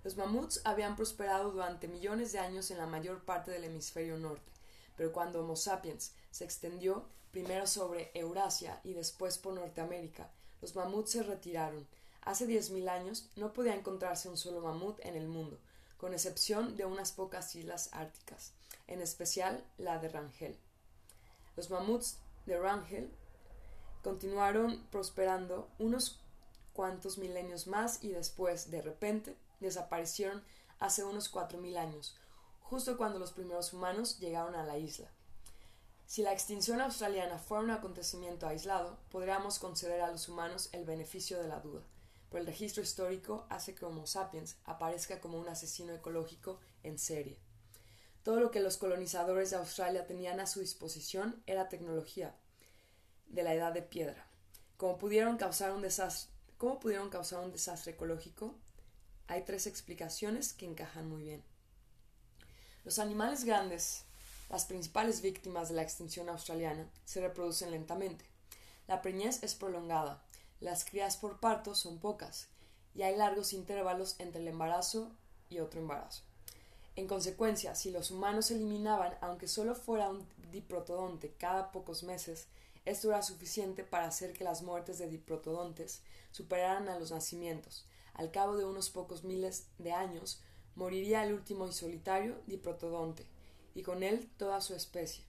Los 0.05 0.17
mamuts 0.17 0.63
habían 0.65 0.97
prosperado 0.97 1.51
durante 1.51 1.87
millones 1.87 2.33
de 2.33 2.39
años 2.39 2.71
en 2.71 2.79
la 2.79 2.87
mayor 2.87 3.23
parte 3.27 3.51
del 3.51 3.65
hemisferio 3.65 4.17
norte, 4.17 4.51
pero 4.97 5.13
cuando 5.13 5.41
Homo 5.41 5.55
sapiens 5.55 6.15
se 6.31 6.45
extendió 6.45 7.05
primero 7.31 7.67
sobre 7.67 8.11
Eurasia 8.15 8.81
y 8.85 8.93
después 8.93 9.39
por 9.39 9.55
Norteamérica, 9.55 10.31
los 10.61 10.75
mamuts 10.75 11.13
se 11.13 11.23
retiraron. 11.23 11.87
Hace 12.23 12.47
10.000 12.47 12.89
años 12.89 13.31
no 13.37 13.53
podía 13.53 13.75
encontrarse 13.75 14.29
un 14.29 14.37
solo 14.37 14.61
mamut 14.61 14.99
en 15.01 15.17
el 15.17 15.29
mundo, 15.29 15.59
con 15.97 16.13
excepción 16.13 16.77
de 16.77 16.85
unas 16.85 17.13
pocas 17.13 17.55
islas 17.57 17.89
árticas 17.93 18.53
en 18.91 19.01
especial 19.01 19.65
la 19.79 19.99
de 19.99 20.09
Rangel. 20.09 20.59
Los 21.57 21.71
mamuts 21.71 22.19
de 22.45 22.59
Rangel 22.59 23.11
continuaron 24.03 24.85
prosperando 24.91 25.69
unos 25.79 26.21
cuantos 26.73 27.17
milenios 27.17 27.67
más 27.67 28.03
y 28.03 28.09
después, 28.11 28.71
de 28.71 28.83
repente, 28.83 29.37
desaparecieron 29.61 30.43
hace 30.81 31.05
unos 31.05 31.29
cuatro 31.29 31.59
mil 31.59 31.77
años, 31.77 32.17
justo 32.63 32.97
cuando 32.97 33.19
los 33.19 33.33
primeros 33.33 33.73
humanos 33.73 34.19
llegaron 34.19 34.55
a 34.55 34.65
la 34.65 34.77
isla. 34.77 35.11
Si 36.11 36.23
la 36.23 36.33
extinción 36.33 36.81
australiana 36.81 37.39
fuera 37.39 37.63
un 37.63 37.71
acontecimiento 37.71 38.49
aislado, 38.49 38.99
podríamos 39.13 39.61
conceder 39.61 40.01
a 40.01 40.11
los 40.11 40.29
humanos 40.29 40.69
el 40.73 40.85
beneficio 40.85 41.41
de 41.41 41.47
la 41.47 41.61
duda, 41.61 41.83
pero 42.29 42.41
el 42.41 42.49
registro 42.49 42.83
histórico 42.83 43.47
hace 43.49 43.77
que 43.77 43.85
Homo 43.85 44.09
sapiens 44.09 44.57
aparezca 44.65 45.21
como 45.21 45.39
un 45.39 45.49
asesino 45.49 45.95
ecológico 45.95 46.59
en 46.83 46.99
serie. 46.99 47.39
Todo 48.25 48.41
lo 48.41 48.51
que 48.51 48.59
los 48.59 48.77
colonizadores 48.77 49.51
de 49.51 49.59
Australia 49.59 50.05
tenían 50.05 50.41
a 50.41 50.49
su 50.49 50.59
disposición 50.59 51.41
era 51.47 51.69
tecnología 51.69 52.35
de 53.29 53.45
la 53.45 53.55
edad 53.55 53.73
de 53.73 53.83
piedra. 53.83 54.27
¿Cómo 54.79 54.99
pudieron 54.99 55.37
causar 55.37 55.71
un 55.71 55.83
desastre, 55.83 56.33
cómo 56.59 56.81
pudieron 56.81 57.09
causar 57.09 57.39
un 57.39 57.53
desastre 57.53 57.93
ecológico? 57.93 58.57
Hay 59.29 59.45
tres 59.45 59.69
explicaciones 59.69 60.55
que 60.55 60.67
encajan 60.67 61.09
muy 61.09 61.23
bien. 61.23 61.45
Los 62.85 62.99
animales 62.99 63.45
grandes, 63.45 64.07
las 64.51 64.65
principales 64.65 65.23
víctimas 65.23 65.69
de 65.69 65.77
la 65.77 65.83
extinción 65.83 66.29
australiana, 66.29 66.91
se 67.05 67.21
reproducen 67.21 67.71
lentamente. 67.71 68.25
La 68.89 69.01
preñez 69.01 69.43
es 69.43 69.55
prolongada, 69.55 70.23
las 70.61 70.85
crías 70.85 71.17
por 71.17 71.39
parto 71.39 71.75
son 71.75 71.99
pocas 71.99 72.49
y 72.95 73.03
hay 73.03 73.17
largos 73.17 73.53
intervalos 73.53 74.17
entre 74.19 74.43
el 74.43 74.49
embarazo 74.49 75.11
y 75.49 75.61
otro 75.61 75.81
embarazo. 75.81 76.23
En 76.97 77.07
consecuencia, 77.07 77.77
si 77.77 77.93
los 77.93 78.11
humanos 78.11 78.51
eliminaban, 78.51 79.15
aunque 79.21 79.47
solo 79.47 79.77
fuera 79.77 80.11
un 80.11 80.27
diprotodonte 80.51 81.33
cada 81.39 81.71
pocos 81.71 82.03
meses, 82.03 82.49
esto 82.85 83.09
era 83.09 83.23
suficiente 83.23 83.85
para 83.85 84.09
hacer 84.09 84.33
que 84.33 84.43
las 84.43 84.63
muertes 84.63 84.99
de 84.99 85.09
diprotodontes 85.09 86.03
superaran 86.33 86.89
a 86.89 86.99
los 86.99 87.13
nacimientos. 87.13 87.87
Al 88.15 88.33
cabo 88.33 88.57
de 88.57 88.65
unos 88.65 88.91
pocos 88.91 89.23
miles 89.23 89.69
de 89.79 89.93
años, 89.93 90.41
moriría 90.75 91.23
el 91.23 91.35
último 91.35 91.69
y 91.69 91.73
solitario 91.73 92.37
diprotodonte, 92.47 93.25
y 93.75 93.83
con 93.83 94.03
él 94.03 94.31
toda 94.37 94.61
su 94.61 94.75
especie. 94.75 95.25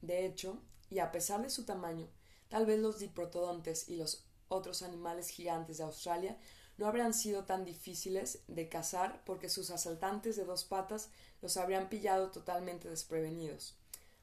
De 0.00 0.26
hecho, 0.26 0.58
y 0.90 0.98
a 0.98 1.12
pesar 1.12 1.42
de 1.42 1.50
su 1.50 1.64
tamaño, 1.64 2.08
tal 2.48 2.66
vez 2.66 2.80
los 2.80 2.98
diprotodontes 2.98 3.88
y 3.88 3.96
los 3.96 4.26
otros 4.48 4.82
animales 4.82 5.28
gigantes 5.28 5.78
de 5.78 5.84
Australia 5.84 6.36
no 6.76 6.86
habrían 6.86 7.14
sido 7.14 7.44
tan 7.44 7.64
difíciles 7.64 8.42
de 8.48 8.68
cazar 8.68 9.22
porque 9.24 9.48
sus 9.48 9.70
asaltantes 9.70 10.36
de 10.36 10.44
dos 10.44 10.64
patas 10.64 11.10
los 11.40 11.56
habrían 11.56 11.88
pillado 11.88 12.30
totalmente 12.30 12.88
desprevenidos. 12.88 13.76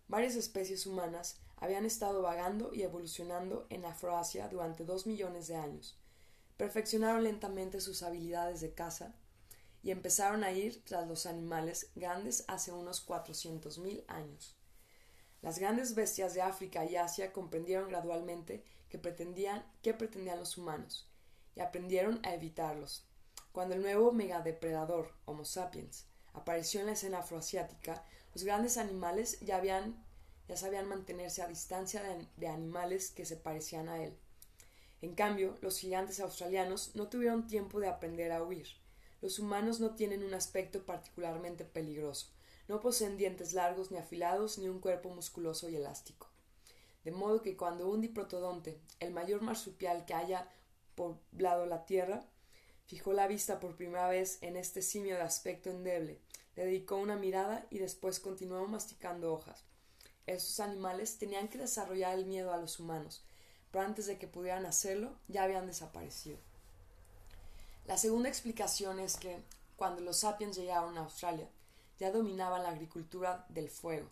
Varias 0.08 0.36
especies 0.36 0.86
humanas 0.86 1.38
habían 1.58 1.86
estado 1.86 2.22
vagando 2.22 2.74
y 2.74 2.84
evolucionando 2.84 3.68
en 3.70 3.86
Afroasia 3.86 4.48
durante 4.48 4.86
dos 4.86 5.06
millones 5.06 5.48
de 5.48 5.56
años. 5.56 5.98
Perfeccionaron 6.58 7.24
lentamente 7.24 7.80
sus 7.80 8.04
habilidades 8.04 8.62
de 8.62 8.74
caza 8.74 9.14
y 9.82 9.92
empezaron 9.92 10.44
a 10.44 10.52
ir 10.52 10.84
tras 10.84 11.08
los 11.08 11.26
animales 11.26 11.92
grandes 11.96 12.44
hace 12.48 12.72
unos 12.72 13.02
cuatrocientos 13.02 13.78
mil 13.78 14.04
años. 14.08 14.56
Las 15.42 15.58
grandes 15.58 15.96
bestias 15.96 16.34
de 16.34 16.42
África 16.42 16.84
y 16.86 16.98
Asia 16.98 17.32
comprendieron 17.32 17.90
gradualmente 17.90 18.64
que 18.90 18.98
pretendían, 18.98 19.66
qué 19.82 19.94
pretendían 19.94 20.40
los 20.40 20.58
humanos 20.58 21.08
y 21.56 21.62
aprendieron 21.62 22.20
a 22.24 22.34
evitarlos. 22.34 23.06
Cuando 23.52 23.76
el 23.76 23.82
nuevo 23.82 24.12
megadepredador, 24.12 25.14
Homo 25.26 25.46
sapiens, 25.46 26.06
apareció 26.34 26.82
en 26.82 26.88
la 26.88 26.92
escena 26.94 27.20
afroasiática, 27.20 28.04
los 28.34 28.44
grandes 28.44 28.78
animales 28.78 29.40
ya, 29.40 29.58
habían, 29.58 30.06
ya 30.48 30.58
sabían 30.58 30.88
mantenerse 30.88 31.42
a 31.42 31.48
distancia 31.48 32.04
de 32.38 32.48
animales 32.48 33.12
que 33.12 33.26
se 33.26 33.38
parecían 33.38 33.90
a 33.90 34.04
él. 34.04 34.18
En 35.02 35.16
cambio, 35.16 35.58
los 35.62 35.80
gigantes 35.80 36.20
australianos 36.20 36.96
no 36.96 37.08
tuvieron 37.08 37.48
tiempo 37.48 37.80
de 37.80 37.88
aprender 37.88 38.32
a 38.32 38.44
huir. 38.44 38.68
Los 39.22 39.40
humanos 39.40 39.80
no 39.80 39.96
tienen 39.96 40.24
un 40.24 40.34
aspecto 40.34 40.86
particularmente 40.86 41.66
peligroso, 41.66 42.28
no 42.68 42.80
poseen 42.80 43.18
dientes 43.18 43.54
largos 43.54 43.92
ni 43.92 43.98
afilados 43.98 44.58
ni 44.58 44.70
un 44.70 44.80
cuerpo 44.80 45.10
musculoso 45.10 45.70
y 45.70 45.76
elástico. 45.76 46.30
De 47.04 47.12
modo 47.12 47.42
que 47.42 47.58
cuando 47.58 47.90
un 47.90 48.02
diprotodonte, 48.02 48.80
el 49.00 49.12
mayor 49.12 49.42
marsupial 49.42 50.06
que 50.06 50.14
haya 50.14 50.48
poblado 50.96 51.66
la 51.66 51.86
tierra, 51.86 52.26
fijó 52.86 53.14
la 53.14 53.28
vista 53.28 53.60
por 53.60 53.76
primera 53.76 54.08
vez 54.10 54.38
en 54.42 54.56
este 54.56 54.82
simio 54.82 55.16
de 55.16 55.22
aspecto 55.22 55.70
endeble, 55.70 56.20
le 56.56 56.66
dedicó 56.66 56.98
una 56.98 57.16
mirada 57.16 57.66
y 57.70 57.80
después 57.80 58.20
continuó 58.20 58.68
masticando 58.68 59.34
hojas. 59.34 59.64
Estos 60.28 60.60
animales 60.60 61.18
tenían 61.18 61.48
que 61.48 61.58
desarrollar 61.58 62.18
el 62.18 62.26
miedo 62.26 62.54
a 62.54 62.58
los 62.58 62.80
humanos, 62.80 63.24
pero 63.72 63.84
antes 63.84 64.06
de 64.06 64.18
que 64.18 64.28
pudieran 64.28 64.66
hacerlo 64.66 65.18
ya 65.28 65.44
habían 65.44 65.68
desaparecido. 65.68 66.38
La 67.90 67.98
segunda 67.98 68.30
explicación 68.30 69.00
es 69.00 69.18
que, 69.18 69.40
cuando 69.76 70.02
los 70.02 70.18
sapiens 70.18 70.56
llegaron 70.56 70.96
a 70.96 71.02
Australia, 71.02 71.50
ya 71.98 72.12
dominaban 72.12 72.62
la 72.62 72.70
agricultura 72.70 73.48
del 73.50 73.68
fuego. 73.68 74.08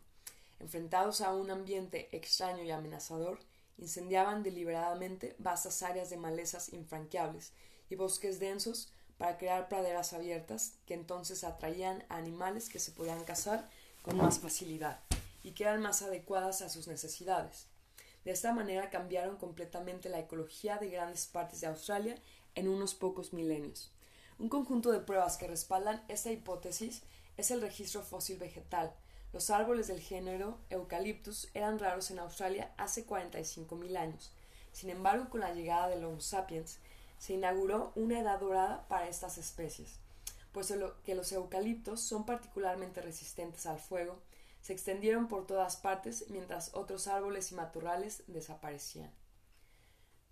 Enfrentados 0.59 1.21
a 1.21 1.31
un 1.31 1.51
ambiente 1.51 2.09
extraño 2.11 2.63
y 2.63 2.71
amenazador, 2.71 3.37
incendiaban 3.77 4.41
deliberadamente 4.41 5.35
vastas 5.37 5.83
áreas 5.83 6.09
de 6.09 6.17
malezas 6.17 6.73
infranqueables 6.73 7.51
y 7.91 7.93
bosques 7.93 8.39
densos 8.39 8.91
para 9.19 9.37
crear 9.37 9.69
praderas 9.69 10.11
abiertas 10.11 10.73
que 10.87 10.95
entonces 10.95 11.43
atraían 11.43 12.03
a 12.09 12.17
animales 12.17 12.69
que 12.69 12.79
se 12.79 12.91
podían 12.91 13.23
cazar 13.25 13.69
con 14.01 14.17
más 14.17 14.39
facilidad 14.39 15.01
y 15.43 15.51
que 15.51 15.65
eran 15.65 15.83
más 15.83 16.01
adecuadas 16.01 16.63
a 16.63 16.69
sus 16.69 16.87
necesidades. 16.87 17.67
De 18.25 18.31
esta 18.31 18.51
manera 18.53 18.89
cambiaron 18.89 19.37
completamente 19.37 20.09
la 20.09 20.19
ecología 20.19 20.77
de 20.79 20.89
grandes 20.89 21.27
partes 21.27 21.61
de 21.61 21.67
Australia 21.67 22.15
en 22.57 22.67
unos 22.67 22.93
pocos 22.93 23.31
milenios. 23.31 23.93
Un 24.37 24.49
conjunto 24.49 24.91
de 24.91 24.99
pruebas 24.99 25.37
que 25.37 25.47
respaldan 25.47 26.03
esta 26.09 26.31
hipótesis 26.31 27.03
es 27.37 27.51
el 27.51 27.61
registro 27.61 28.03
fósil 28.03 28.37
vegetal, 28.37 28.93
los 29.33 29.49
árboles 29.49 29.87
del 29.87 29.99
género 29.99 30.57
Eucalyptus 30.69 31.49
eran 31.53 31.79
raros 31.79 32.11
en 32.11 32.19
Australia 32.19 32.71
hace 32.77 33.05
45.000 33.05 33.97
años. 33.97 34.31
Sin 34.71 34.89
embargo, 34.89 35.29
con 35.29 35.41
la 35.41 35.53
llegada 35.53 35.89
de 35.89 36.03
Homo 36.03 36.21
sapiens, 36.21 36.79
se 37.19 37.33
inauguró 37.33 37.91
una 37.95 38.19
edad 38.19 38.39
dorada 38.39 38.87
para 38.87 39.09
estas 39.09 39.37
especies, 39.37 39.99
puesto 40.53 40.95
que 41.03 41.15
los 41.15 41.31
eucaliptos 41.31 42.01
son 42.01 42.25
particularmente 42.25 43.01
resistentes 43.01 43.65
al 43.65 43.79
fuego, 43.79 44.19
se 44.61 44.73
extendieron 44.73 45.27
por 45.27 45.45
todas 45.45 45.77
partes 45.77 46.25
mientras 46.29 46.71
otros 46.73 47.07
árboles 47.07 47.51
y 47.51 47.55
matorrales 47.55 48.23
desaparecían. 48.27 49.11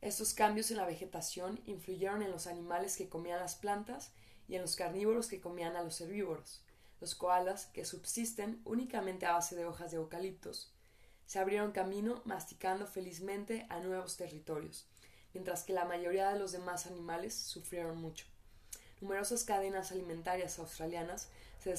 Estos 0.01 0.33
cambios 0.33 0.69
en 0.71 0.77
la 0.77 0.85
vegetación 0.85 1.61
influyeron 1.65 2.21
en 2.21 2.31
los 2.31 2.47
animales 2.47 2.95
que 2.97 3.09
comían 3.09 3.39
las 3.39 3.55
plantas 3.55 4.11
y 4.47 4.55
en 4.55 4.61
los 4.61 4.75
carnívoros 4.75 5.27
que 5.27 5.41
comían 5.41 5.75
a 5.75 5.83
los 5.83 5.99
herbívoros. 6.01 6.61
Los 7.01 7.15
koalas, 7.15 7.65
que 7.67 7.85
subsisten 7.85 8.61
únicamente 8.65 9.25
a 9.25 9.33
base 9.33 9.55
de 9.55 9.65
hojas 9.65 9.91
de 9.91 9.97
eucaliptos, 9.97 10.71
se 11.25 11.39
abrieron 11.39 11.71
camino 11.71 12.21
masticando 12.25 12.85
felizmente 12.85 13.65
a 13.69 13.79
nuevos 13.79 14.15
territorios, 14.15 14.85
mientras 15.33 15.63
que 15.63 15.73
la 15.73 15.85
mayoría 15.85 16.29
de 16.31 16.39
los 16.39 16.51
demás 16.51 16.85
animales 16.85 17.33
sufrieron 17.33 17.99
mucho. 17.99 18.25
Numerosas 19.01 19.43
cadenas 19.43 19.91
alimentarias 19.91 20.59
australianas 20.59 21.29
se, 21.59 21.71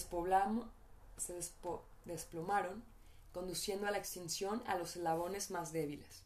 desplomaron, 2.05 2.85
conduciendo 3.33 3.87
a 3.87 3.91
la 3.91 3.99
extinción 3.99 4.63
a 4.67 4.77
los 4.77 4.97
eslabones 4.97 5.51
más 5.51 5.73
débiles. 5.73 6.26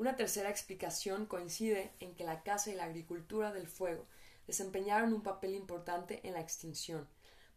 Una 0.00 0.16
tercera 0.16 0.48
explicación 0.48 1.26
coincide 1.26 1.92
en 2.00 2.14
que 2.14 2.24
la 2.24 2.42
caza 2.42 2.70
y 2.70 2.74
la 2.74 2.84
agricultura 2.84 3.52
del 3.52 3.66
fuego 3.66 4.06
desempeñaron 4.46 5.12
un 5.12 5.22
papel 5.22 5.54
importante 5.54 6.26
en 6.26 6.32
la 6.32 6.40
extinción, 6.40 7.06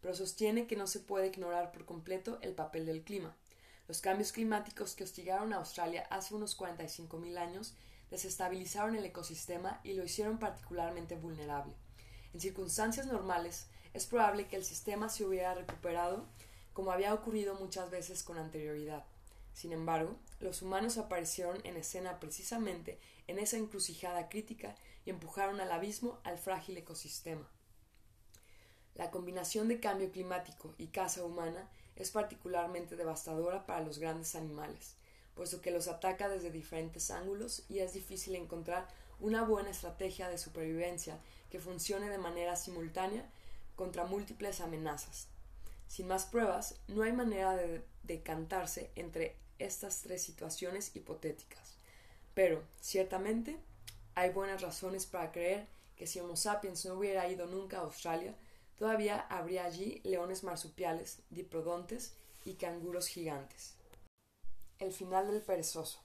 pero 0.02 0.14
sostiene 0.14 0.66
que 0.66 0.76
no 0.76 0.86
se 0.86 1.00
puede 1.00 1.28
ignorar 1.28 1.72
por 1.72 1.86
completo 1.86 2.38
el 2.42 2.52
papel 2.52 2.84
del 2.84 3.02
clima. 3.02 3.34
Los 3.88 4.02
cambios 4.02 4.30
climáticos 4.30 4.94
que 4.94 5.04
hostigaron 5.04 5.54
a 5.54 5.56
Australia 5.56 6.06
hace 6.10 6.34
unos 6.34 6.54
45.000 6.58 7.38
años 7.38 7.72
desestabilizaron 8.10 8.94
el 8.94 9.06
ecosistema 9.06 9.80
y 9.82 9.94
lo 9.94 10.04
hicieron 10.04 10.38
particularmente 10.38 11.16
vulnerable. 11.16 11.72
En 12.34 12.40
circunstancias 12.40 13.06
normales, 13.06 13.68
es 13.94 14.04
probable 14.04 14.48
que 14.48 14.56
el 14.56 14.66
sistema 14.66 15.08
se 15.08 15.24
hubiera 15.24 15.54
recuperado, 15.54 16.26
como 16.74 16.92
había 16.92 17.14
ocurrido 17.14 17.54
muchas 17.54 17.90
veces 17.90 18.22
con 18.22 18.36
anterioridad. 18.36 19.06
Sin 19.54 19.72
embargo, 19.72 20.18
los 20.40 20.62
humanos 20.62 20.98
aparecieron 20.98 21.60
en 21.64 21.76
escena 21.76 22.20
precisamente 22.20 22.98
en 23.26 23.38
esa 23.38 23.56
encrucijada 23.56 24.28
crítica 24.28 24.74
y 25.04 25.10
empujaron 25.10 25.60
al 25.60 25.72
abismo 25.72 26.20
al 26.24 26.38
frágil 26.38 26.76
ecosistema. 26.76 27.48
La 28.94 29.10
combinación 29.10 29.68
de 29.68 29.80
cambio 29.80 30.10
climático 30.10 30.74
y 30.78 30.88
caza 30.88 31.24
humana 31.24 31.68
es 31.96 32.10
particularmente 32.10 32.96
devastadora 32.96 33.66
para 33.66 33.80
los 33.80 33.98
grandes 33.98 34.34
animales, 34.34 34.96
puesto 35.34 35.60
que 35.60 35.70
los 35.70 35.88
ataca 35.88 36.28
desde 36.28 36.50
diferentes 36.50 37.10
ángulos 37.10 37.64
y 37.68 37.80
es 37.80 37.92
difícil 37.92 38.36
encontrar 38.36 38.88
una 39.20 39.42
buena 39.42 39.70
estrategia 39.70 40.28
de 40.28 40.38
supervivencia 40.38 41.18
que 41.50 41.60
funcione 41.60 42.08
de 42.08 42.18
manera 42.18 42.56
simultánea 42.56 43.28
contra 43.76 44.04
múltiples 44.04 44.60
amenazas. 44.60 45.28
Sin 45.88 46.06
más 46.08 46.26
pruebas, 46.26 46.76
no 46.88 47.02
hay 47.02 47.12
manera 47.12 47.56
de 47.56 47.84
decantarse 48.02 48.90
entre 48.94 49.36
estas 49.64 50.02
tres 50.02 50.22
situaciones 50.22 50.94
hipotéticas. 50.94 51.74
Pero, 52.34 52.62
ciertamente, 52.80 53.58
hay 54.14 54.30
buenas 54.30 54.62
razones 54.62 55.06
para 55.06 55.32
creer 55.32 55.66
que 55.96 56.06
si 56.06 56.20
Homo 56.20 56.36
sapiens 56.36 56.84
no 56.84 56.94
hubiera 56.94 57.28
ido 57.28 57.46
nunca 57.46 57.78
a 57.78 57.82
Australia, 57.82 58.34
todavía 58.76 59.20
habría 59.30 59.64
allí 59.64 60.00
leones 60.04 60.42
marsupiales, 60.42 61.18
diprodontes 61.30 62.14
y 62.44 62.54
canguros 62.54 63.06
gigantes. 63.06 63.74
El 64.78 64.92
final 64.92 65.30
del 65.30 65.42
perezoso. 65.42 66.00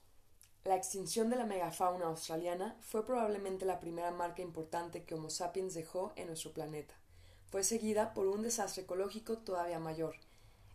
La 0.64 0.76
extinción 0.76 1.30
de 1.30 1.36
la 1.36 1.46
megafauna 1.46 2.06
australiana 2.06 2.76
fue 2.80 3.04
probablemente 3.04 3.64
la 3.64 3.80
primera 3.80 4.10
marca 4.10 4.42
importante 4.42 5.04
que 5.04 5.14
Homo 5.14 5.30
sapiens 5.30 5.74
dejó 5.74 6.12
en 6.16 6.28
nuestro 6.28 6.52
planeta. 6.52 6.94
Fue 7.50 7.64
seguida 7.64 8.14
por 8.14 8.26
un 8.26 8.42
desastre 8.42 8.82
ecológico 8.82 9.38
todavía 9.38 9.80
mayor, 9.80 10.14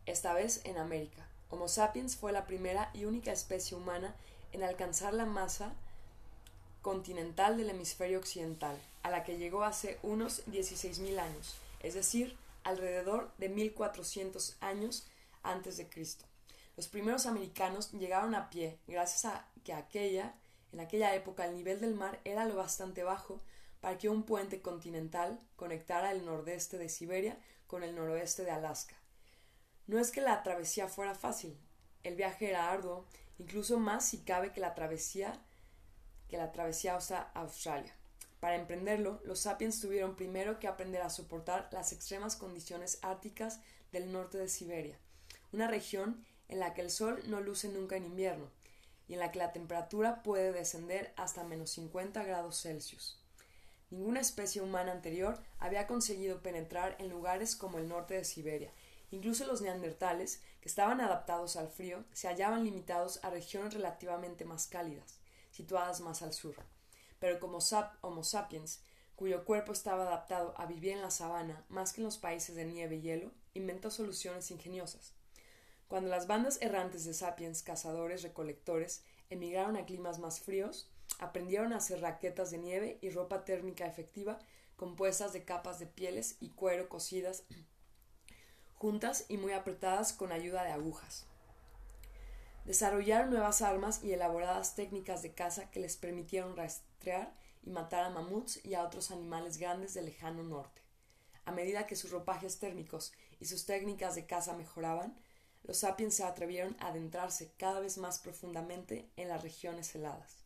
esta 0.06 0.34
vez 0.34 0.62
en 0.66 0.78
América. 0.78 1.30
Homo 1.56 1.70
sapiens 1.70 2.18
fue 2.18 2.34
la 2.34 2.48
primera 2.48 2.90
y 2.94 3.06
única 3.06 3.32
especie 3.32 3.78
humana 3.78 4.14
en 4.52 4.62
alcanzar 4.62 5.14
la 5.14 5.26
masa 5.26 5.74
continental 6.82 7.56
del 7.56 7.70
hemisferio 7.70 8.20
occidental, 8.20 8.78
a 9.04 9.10
la 9.10 9.24
que 9.24 9.38
llegó 9.38 9.64
hace 9.64 9.98
unos 10.04 10.46
16.000 10.48 11.18
años, 11.18 11.56
es 11.80 11.94
decir, 11.94 12.36
alrededor 12.66 13.32
de 13.38 13.48
1400 13.48 14.58
años 14.60 15.08
antes 15.44 15.78
de 15.78 15.88
Cristo. 15.88 16.26
Los 16.76 16.90
primeros 16.90 17.26
americanos 17.26 17.90
llegaron 17.94 18.36
a 18.36 18.50
pie, 18.50 18.78
gracias 18.86 19.24
a 19.24 19.48
que 19.64 19.72
aquella, 19.72 20.36
en 20.74 20.82
aquella 20.82 21.16
época 21.16 21.46
el 21.46 21.56
nivel 21.56 21.80
del 21.80 21.96
mar 21.96 22.20
era 22.26 22.44
lo 22.44 22.58
bastante 22.58 23.04
bajo 23.04 23.40
para 23.80 23.98
que 23.98 24.10
un 24.10 24.24
puente 24.24 24.62
continental 24.62 25.40
conectara 25.56 26.12
el 26.12 26.26
nordeste 26.26 26.78
de 26.78 26.90
Siberia 26.90 27.38
con 27.66 27.82
el 27.82 27.96
noroeste 27.96 28.44
de 28.44 28.52
Alaska. 28.52 28.98
No 29.88 30.00
es 30.00 30.12
que 30.12 30.22
la 30.22 30.44
travesía 30.44 30.88
fuera 30.88 31.16
fácil, 31.16 31.58
el 32.04 32.16
viaje 32.16 32.50
era 32.50 32.72
arduo, 32.72 33.06
incluso 33.40 33.80
más 33.80 34.06
si 34.06 34.20
cabe 34.20 34.52
que 34.52 34.60
la 34.60 34.76
travesía 34.76 35.40
que 36.30 36.38
la 36.38 36.52
travesía 36.52 36.98
Australia. 37.36 37.96
Para 38.40 38.56
emprenderlo, 38.56 39.22
los 39.24 39.40
sapiens 39.40 39.80
tuvieron 39.80 40.16
primero 40.16 40.60
que 40.60 40.68
aprender 40.68 41.02
a 41.02 41.10
soportar 41.10 41.70
las 41.72 41.92
extremas 41.92 42.36
condiciones 42.36 43.00
árticas 43.02 43.60
del 43.92 44.12
norte 44.12 44.38
de 44.38 44.50
Siberia, 44.50 45.00
una 45.52 45.68
región 45.68 46.26
en 46.48 46.60
la 46.60 46.74
que 46.74 46.82
el 46.82 46.92
sol 46.92 47.22
no 47.28 47.42
luce 47.42 47.70
nunca 47.70 47.96
en 47.96 48.06
invierno 48.06 48.50
y 49.08 49.14
en 49.14 49.20
la 49.20 49.32
que 49.32 49.40
la 49.40 49.54
temperatura 49.54 50.24
puede 50.24 50.52
descender 50.52 51.14
hasta 51.16 51.44
menos 51.44 51.72
50 51.72 52.24
grados 52.24 52.62
Celsius. 52.62 53.20
Ninguna 53.90 54.20
especie 54.20 54.62
humana 54.62 54.92
anterior 54.92 55.40
había 55.60 55.88
conseguido 55.88 56.42
penetrar 56.42 56.96
en 57.00 57.10
lugares 57.10 57.56
como 57.56 57.78
el 57.78 57.88
norte 57.88 58.16
de 58.16 58.26
Siberia. 58.26 58.72
Incluso 59.16 59.48
los 59.48 59.62
neandertales, 59.62 60.42
que 60.60 60.68
estaban 60.68 61.00
adaptados 61.00 61.56
al 61.56 61.70
frío, 61.70 62.04
se 62.12 62.28
hallaban 62.28 62.66
limitados 62.66 63.24
a 63.24 63.30
regiones 63.30 63.74
relativamente 63.74 64.44
más 64.44 64.68
cálidas, 64.68 65.20
situadas 65.52 66.02
más 66.02 66.22
al 66.22 66.34
sur. 66.34 66.54
Pero 67.20 67.40
como 67.40 67.60
Homo 68.02 68.24
sapiens, 68.26 68.82
cuyo 69.16 69.46
cuerpo 69.46 69.72
estaba 69.72 70.04
adaptado 70.04 70.54
a 70.58 70.66
vivir 70.66 70.92
en 70.92 71.02
la 71.02 71.12
sabana 71.12 71.64
más 71.70 71.94
que 71.94 72.02
en 72.02 72.06
los 72.06 72.18
países 72.18 72.58
de 72.58 72.66
nieve 72.66 72.98
y 72.98 73.04
hielo, 73.04 73.32
inventó 73.54 73.90
soluciones 73.90 74.52
ingeniosas. 74.52 75.14
Cuando 75.88 76.10
las 76.10 76.28
bandas 76.28 76.62
errantes 76.62 77.06
de 77.06 77.14
sapiens, 77.14 77.64
cazadores, 77.64 78.22
recolectores, 78.22 79.02
emigraron 79.30 79.78
a 79.78 79.86
climas 79.86 80.20
más 80.20 80.42
fríos, 80.42 80.92
aprendieron 81.20 81.72
a 81.72 81.78
hacer 81.78 82.02
raquetas 82.02 82.52
de 82.52 82.58
nieve 82.58 83.00
y 83.02 83.12
ropa 83.12 83.46
térmica 83.46 83.88
efectiva 83.88 84.40
compuestas 84.76 85.32
de 85.32 85.46
capas 85.46 85.80
de 85.80 85.86
pieles 85.86 86.36
y 86.42 86.50
cuero 86.50 86.90
cosidas 86.90 87.46
juntas 88.86 89.26
y 89.30 89.38
muy 89.38 89.52
apretadas 89.52 90.14
con 90.14 90.32
ayuda 90.32 90.64
de 90.64 90.70
agujas. 90.70 91.26
Desarrollaron 92.66 93.32
nuevas 93.32 93.64
armas 93.64 94.04
y 94.04 94.14
elaboradas 94.14 94.76
técnicas 94.76 95.24
de 95.24 95.34
caza 95.34 95.72
que 95.72 95.80
les 95.80 95.98
permitieron 95.98 96.56
rastrear 96.56 97.34
y 97.64 97.72
matar 97.72 98.04
a 98.04 98.12
mamuts 98.12 98.64
y 98.64 98.76
a 98.76 98.84
otros 98.84 99.10
animales 99.10 99.58
grandes 99.58 99.96
del 99.96 100.06
lejano 100.06 100.44
norte. 100.44 100.84
A 101.46 101.52
medida 101.52 101.88
que 101.88 101.96
sus 101.96 102.12
ropajes 102.12 102.60
térmicos 102.60 103.12
y 103.40 103.46
sus 103.46 103.66
técnicas 103.66 104.14
de 104.14 104.28
caza 104.28 104.54
mejoraban, 104.54 105.18
los 105.64 105.78
sapiens 105.78 106.14
se 106.14 106.24
atrevieron 106.24 106.78
a 106.80 106.90
adentrarse 106.90 107.54
cada 107.58 107.80
vez 107.80 107.98
más 107.98 108.20
profundamente 108.20 109.10
en 109.16 109.30
las 109.30 109.42
regiones 109.42 109.96
heladas. 109.96 110.46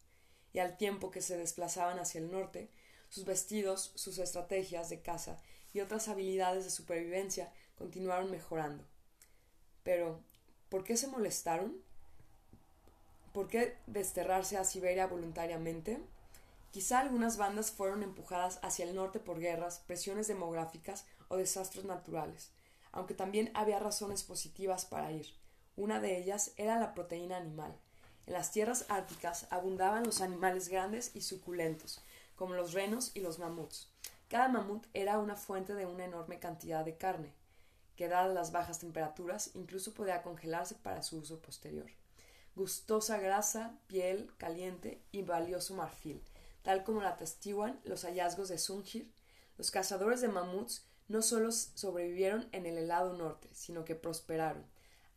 Y 0.53 0.59
al 0.59 0.77
tiempo 0.77 1.11
que 1.11 1.21
se 1.21 1.35
desplazaban 1.35 1.99
hacia 1.99 2.19
el 2.21 2.31
norte, 2.31 2.69
sus 3.09 3.25
vestidos, 3.25 3.91
sus 3.95 4.17
estrategias 4.17 4.89
de 4.89 5.01
caza 5.01 5.41
y 5.73 5.81
otras 5.81 6.07
habilidades 6.07 6.63
de 6.63 6.71
supervivencia 6.71 7.51
continuaron 7.79 8.29
mejorando. 8.29 8.83
Pero, 9.83 10.19
¿por 10.69 10.83
qué 10.83 10.97
se 10.97 11.07
molestaron? 11.07 11.81
¿Por 13.33 13.47
qué 13.47 13.77
desterrarse 13.87 14.57
a 14.57 14.65
Siberia 14.65 15.07
voluntariamente? 15.07 15.99
Quizá 16.71 16.99
algunas 16.99 17.37
bandas 17.37 17.71
fueron 17.71 18.03
empujadas 18.03 18.59
hacia 18.61 18.85
el 18.85 18.93
norte 18.93 19.19
por 19.19 19.39
guerras, 19.39 19.81
presiones 19.87 20.27
demográficas 20.27 21.05
o 21.29 21.37
desastres 21.37 21.85
naturales, 21.85 22.51
aunque 22.91 23.15
también 23.15 23.49
había 23.55 23.79
razones 23.79 24.23
positivas 24.23 24.85
para 24.85 25.11
ir. 25.11 25.27
Una 25.77 25.99
de 25.99 26.17
ellas 26.17 26.51
era 26.57 26.79
la 26.79 26.93
proteína 26.93 27.37
animal. 27.37 27.73
En 28.27 28.33
las 28.33 28.51
tierras 28.51 28.85
árticas 28.89 29.47
abundaban 29.49 30.03
los 30.03 30.21
animales 30.21 30.67
grandes 30.67 31.15
y 31.15 31.21
suculentos, 31.21 32.03
como 32.35 32.53
los 32.53 32.73
renos 32.73 33.11
y 33.15 33.21
los 33.21 33.39
mamuts. 33.39 33.89
Cada 34.27 34.49
mamut 34.49 34.85
era 34.93 35.17
una 35.17 35.35
fuente 35.35 35.73
de 35.73 35.87
una 35.87 36.05
enorme 36.05 36.37
cantidad 36.37 36.85
de 36.85 36.97
carne, 36.97 37.33
que 37.99 38.07
dadas 38.07 38.33
las 38.33 38.53
bajas 38.53 38.79
temperaturas 38.79 39.51
incluso 39.55 39.93
podía 39.93 40.21
congelarse 40.21 40.73
para 40.73 41.03
su 41.03 41.17
uso 41.17 41.41
posterior. 41.41 41.91
Gustosa 42.55 43.17
grasa, 43.17 43.77
piel 43.87 44.31
caliente 44.37 45.01
y 45.11 45.23
valioso 45.23 45.73
marfil, 45.73 46.23
tal 46.61 46.85
como 46.85 47.01
lo 47.01 47.09
atestiguan 47.09 47.77
los 47.83 48.05
hallazgos 48.05 48.47
de 48.47 48.57
Sungir, 48.57 49.11
los 49.57 49.69
cazadores 49.69 50.21
de 50.21 50.29
mamuts 50.29 50.85
no 51.09 51.21
solo 51.21 51.51
sobrevivieron 51.51 52.47
en 52.53 52.65
el 52.67 52.77
helado 52.77 53.17
norte, 53.17 53.49
sino 53.51 53.83
que 53.83 53.95
prosperaron. 53.95 54.63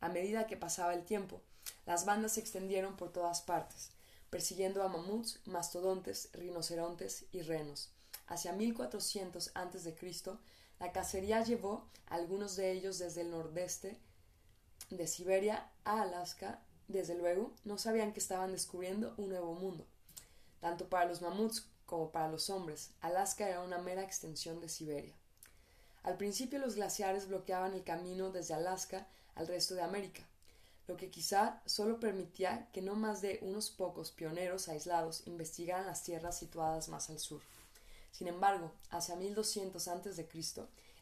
A 0.01 0.09
medida 0.09 0.45
que 0.45 0.57
pasaba 0.57 0.93
el 0.93 1.05
tiempo, 1.05 1.39
las 1.85 2.03
bandas 2.03 2.33
se 2.33 2.41
extendieron 2.41 2.97
por 2.97 3.13
todas 3.13 3.41
partes. 3.43 3.91
persiguiendo 4.29 4.83
a 4.83 4.89
mamuts, 4.89 5.39
mastodontes, 5.45 6.27
rinocerontes 6.33 7.27
y 7.31 7.43
renos. 7.43 7.91
Hacia 8.27 8.51
1400 8.51 9.51
a.C., 9.53 9.95
la 10.83 10.91
cacería 10.91 11.41
llevó 11.41 11.87
a 12.09 12.15
algunos 12.15 12.57
de 12.57 12.73
ellos 12.73 12.99
desde 12.99 13.21
el 13.21 13.31
nordeste 13.31 13.97
de 14.89 15.07
Siberia 15.07 15.69
a 15.85 16.01
Alaska. 16.01 16.59
Desde 16.89 17.15
luego, 17.15 17.53
no 17.63 17.77
sabían 17.77 18.11
que 18.11 18.19
estaban 18.19 18.51
descubriendo 18.51 19.13
un 19.15 19.29
nuevo 19.29 19.53
mundo. 19.53 19.85
Tanto 20.59 20.89
para 20.89 21.05
los 21.05 21.21
mamuts 21.21 21.69
como 21.85 22.11
para 22.11 22.27
los 22.27 22.49
hombres, 22.49 22.89
Alaska 22.99 23.47
era 23.47 23.61
una 23.61 23.77
mera 23.77 24.03
extensión 24.03 24.59
de 24.59 24.67
Siberia. 24.67 25.13
Al 26.03 26.17
principio 26.17 26.59
los 26.59 26.75
glaciares 26.75 27.29
bloqueaban 27.29 27.73
el 27.73 27.85
camino 27.85 28.31
desde 28.31 28.53
Alaska 28.53 29.07
al 29.35 29.47
resto 29.47 29.75
de 29.75 29.83
América, 29.83 30.23
lo 30.89 30.97
que 30.97 31.09
quizá 31.09 31.61
solo 31.65 32.01
permitía 32.01 32.67
que 32.73 32.81
no 32.81 32.95
más 32.95 33.21
de 33.21 33.39
unos 33.41 33.69
pocos 33.69 34.11
pioneros 34.11 34.67
aislados 34.67 35.25
investigaran 35.27 35.85
las 35.85 36.03
tierras 36.03 36.37
situadas 36.37 36.89
más 36.89 37.09
al 37.09 37.19
sur. 37.19 37.41
Sin 38.13 38.27
embargo, 38.27 38.71
hacia 38.91 39.15
1200 39.15 39.87
a.C., 39.87 40.27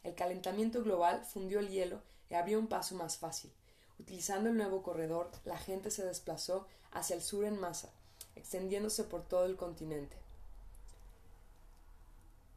el 0.02 0.14
calentamiento 0.14 0.82
global 0.82 1.24
fundió 1.24 1.60
el 1.60 1.68
hielo 1.68 2.00
y 2.30 2.34
abrió 2.34 2.58
un 2.58 2.66
paso 2.66 2.94
más 2.94 3.18
fácil. 3.18 3.52
Utilizando 4.00 4.48
el 4.48 4.56
nuevo 4.56 4.82
corredor, 4.82 5.30
la 5.44 5.58
gente 5.58 5.90
se 5.90 6.04
desplazó 6.04 6.66
hacia 6.90 7.14
el 7.14 7.22
sur 7.22 7.44
en 7.44 7.60
masa, 7.60 7.90
extendiéndose 8.34 9.04
por 9.04 9.22
todo 9.28 9.44
el 9.44 9.56
continente. 9.56 10.16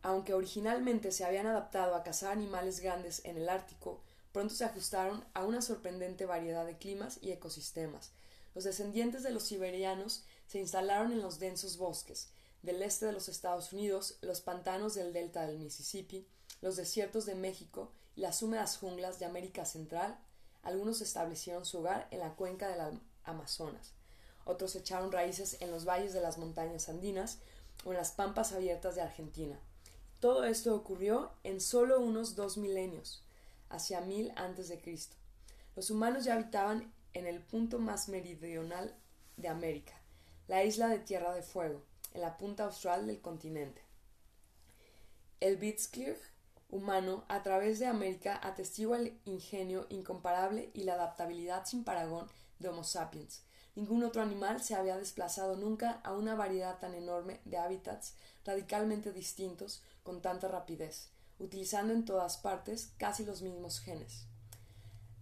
Aunque 0.01 0.33
originalmente 0.33 1.11
se 1.11 1.25
habían 1.25 1.47
adaptado 1.47 1.93
a 1.93 2.03
cazar 2.03 2.31
animales 2.31 2.79
grandes 2.79 3.25
en 3.25 3.37
el 3.37 3.49
Ártico, 3.49 3.99
pronto 4.31 4.55
se 4.55 4.63
ajustaron 4.63 5.25
a 5.33 5.43
una 5.43 5.61
sorprendente 5.61 6.25
variedad 6.25 6.65
de 6.65 6.77
climas 6.77 7.19
y 7.21 7.31
ecosistemas. 7.31 8.11
Los 8.53 8.63
descendientes 8.63 9.21
de 9.23 9.31
los 9.31 9.43
siberianos 9.43 10.23
se 10.47 10.59
instalaron 10.59 11.11
en 11.11 11.21
los 11.21 11.39
densos 11.39 11.77
bosques 11.77 12.29
del 12.65 12.81
este 12.81 13.05
de 13.05 13.13
los 13.13 13.29
Estados 13.29 13.71
Unidos, 13.71 14.17
los 14.21 14.41
pantanos 14.41 14.95
del 14.95 15.13
delta 15.13 15.45
del 15.45 15.59
Mississippi, 15.59 16.27
los 16.61 16.75
desiertos 16.75 17.25
de 17.25 17.35
México 17.35 17.91
y 18.15 18.21
las 18.21 18.41
húmedas 18.41 18.77
junglas 18.77 19.19
de 19.19 19.25
América 19.25 19.65
Central. 19.65 20.17
Algunos 20.63 21.01
establecieron 21.01 21.65
su 21.65 21.79
hogar 21.79 22.07
en 22.11 22.19
la 22.19 22.35
cuenca 22.35 22.67
del 22.67 22.99
Amazonas. 23.23 23.93
Otros 24.45 24.75
echaron 24.75 25.11
raíces 25.11 25.57
en 25.61 25.71
los 25.71 25.85
valles 25.85 26.13
de 26.13 26.21
las 26.21 26.37
montañas 26.37 26.89
andinas 26.89 27.39
o 27.83 27.91
en 27.91 27.97
las 27.97 28.11
pampas 28.11 28.51
abiertas 28.51 28.95
de 28.95 29.01
Argentina. 29.01 29.59
Todo 30.19 30.45
esto 30.45 30.75
ocurrió 30.75 31.31
en 31.43 31.61
solo 31.61 31.99
unos 31.99 32.35
dos 32.35 32.57
milenios, 32.57 33.23
hacia 33.69 34.01
mil 34.01 34.31
antes 34.35 34.69
de 34.69 34.81
Cristo. 34.81 35.17
Los 35.75 35.91
humanos 35.91 36.23
ya 36.23 36.33
habitaban 36.33 36.91
en 37.13 37.27
el 37.27 37.41
punto 37.41 37.79
más 37.79 38.07
meridional 38.07 38.95
de 39.37 39.49
América, 39.49 39.93
la 40.47 40.63
isla 40.63 40.87
de 40.87 40.99
Tierra 40.99 41.33
de 41.33 41.43
Fuego, 41.43 41.83
en 42.15 42.21
la 42.21 42.37
punta 42.37 42.63
austral 42.63 43.05
del 43.05 43.21
continente. 43.21 43.81
El 45.41 45.57
Blitzkrieg 45.57 46.17
humano 46.69 47.25
a 47.27 47.43
través 47.43 47.77
de 47.77 47.85
América 47.85 48.39
atestigua 48.41 48.97
el 48.97 49.19
ingenio 49.25 49.85
incomparable 49.89 50.71
y 50.73 50.83
la 50.83 50.93
adaptabilidad 50.93 51.65
sin 51.65 51.83
paragón 51.83 52.27
de 52.59 52.69
Homo 52.69 52.83
sapiens. 52.83 53.43
Ningún 53.75 54.03
otro 54.03 54.21
animal 54.21 54.63
se 54.63 54.75
había 54.75 54.97
desplazado 54.97 55.57
nunca 55.57 55.99
a 56.03 56.13
una 56.13 56.35
variedad 56.35 56.79
tan 56.79 56.95
enorme 56.95 57.41
de 57.43 57.57
hábitats 57.57 58.13
radicalmente 58.45 59.11
distintos 59.11 59.83
con 60.03 60.21
tanta 60.21 60.47
rapidez, 60.47 61.09
utilizando 61.39 61.93
en 61.93 62.05
todas 62.05 62.37
partes 62.37 62.93
casi 62.97 63.25
los 63.25 63.41
mismos 63.41 63.81
genes. 63.81 64.25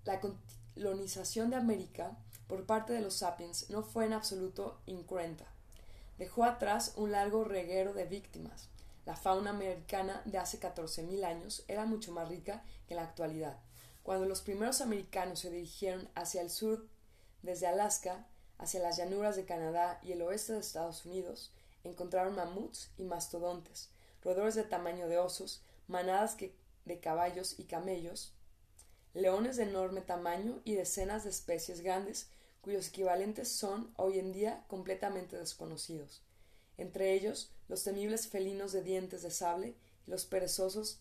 La 0.05 0.21
colonización 0.21 1.49
de 1.49 1.55
América 1.55 2.15
por 2.47 2.67
parte 2.67 2.93
de 2.93 3.01
los 3.01 3.15
sapiens 3.15 3.69
no 3.71 3.81
fue 3.81 4.05
en 4.05 4.13
absoluto 4.13 4.79
incruenta. 4.85 5.52
Dejó 6.17 6.43
atrás 6.43 6.93
un 6.95 7.11
largo 7.11 7.43
reguero 7.43 7.93
de 7.93 8.05
víctimas. 8.05 8.69
La 9.05 9.15
fauna 9.15 9.49
americana 9.49 10.21
de 10.25 10.37
hace 10.37 10.59
14.000 10.59 11.23
años 11.25 11.63
era 11.67 11.85
mucho 11.85 12.11
más 12.11 12.29
rica 12.29 12.63
que 12.87 12.93
en 12.93 12.97
la 12.97 13.03
actualidad. 13.03 13.57
Cuando 14.03 14.25
los 14.25 14.41
primeros 14.41 14.81
americanos 14.81 15.39
se 15.39 15.49
dirigieron 15.49 16.09
hacia 16.15 16.41
el 16.41 16.49
sur 16.49 16.87
desde 17.41 17.67
Alaska, 17.67 18.25
hacia 18.57 18.79
las 18.79 18.97
llanuras 18.97 19.35
de 19.35 19.45
Canadá 19.45 19.99
y 20.03 20.11
el 20.11 20.21
oeste 20.21 20.53
de 20.53 20.59
Estados 20.59 21.05
Unidos, 21.05 21.51
encontraron 21.83 22.35
mamuts 22.35 22.91
y 22.97 23.03
mastodontes, 23.03 23.89
roedores 24.21 24.55
de 24.55 24.63
tamaño 24.63 25.07
de 25.07 25.17
osos, 25.17 25.61
manadas 25.87 26.37
de 26.37 26.99
caballos 26.99 27.59
y 27.59 27.63
camellos, 27.63 28.33
leones 29.13 29.57
de 29.57 29.63
enorme 29.63 30.01
tamaño 30.01 30.61
y 30.63 30.75
decenas 30.75 31.23
de 31.23 31.29
especies 31.29 31.81
grandes 31.81 32.29
cuyos 32.63 32.87
equivalentes 32.87 33.49
son 33.49 33.93
hoy 33.97 34.19
en 34.19 34.31
día 34.31 34.63
completamente 34.69 35.37
desconocidos, 35.37 36.21
entre 36.77 37.13
ellos 37.13 37.51
los 37.67 37.83
temibles 37.83 38.29
felinos 38.29 38.71
de 38.71 38.81
dientes 38.81 39.21
de 39.21 39.31
sable 39.31 39.75
y 40.07 40.11
los 40.11 40.25
perezosos 40.25 40.99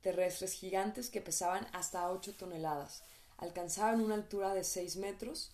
terrestres 0.00 0.54
gigantes 0.54 1.10
que 1.10 1.20
pesaban 1.20 1.66
hasta 1.72 2.10
ocho 2.10 2.34
toneladas, 2.34 3.02
alcanzaban 3.36 4.00
una 4.00 4.14
altura 4.14 4.54
de 4.54 4.64
seis 4.64 4.96
metros. 4.96 5.52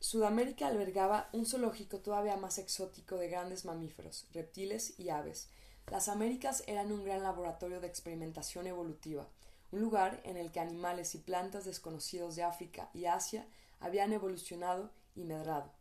Sudamérica 0.00 0.66
albergaba 0.66 1.28
un 1.32 1.46
zoológico 1.46 2.00
todavía 2.00 2.36
más 2.36 2.58
exótico 2.58 3.16
de 3.16 3.28
grandes 3.28 3.64
mamíferos, 3.64 4.26
reptiles 4.32 4.98
y 4.98 5.10
aves. 5.10 5.48
Las 5.86 6.08
Américas 6.08 6.64
eran 6.66 6.90
un 6.90 7.04
gran 7.04 7.22
laboratorio 7.22 7.80
de 7.80 7.86
experimentación 7.86 8.66
evolutiva, 8.66 9.28
un 9.74 9.80
lugar 9.80 10.20
en 10.24 10.36
el 10.36 10.52
que 10.52 10.60
animales 10.60 11.16
y 11.16 11.18
plantas 11.18 11.64
desconocidos 11.64 12.36
de 12.36 12.44
África 12.44 12.90
y 12.94 13.06
Asia 13.06 13.44
habían 13.80 14.12
evolucionado 14.12 14.92
y 15.16 15.24
medrado. 15.24 15.72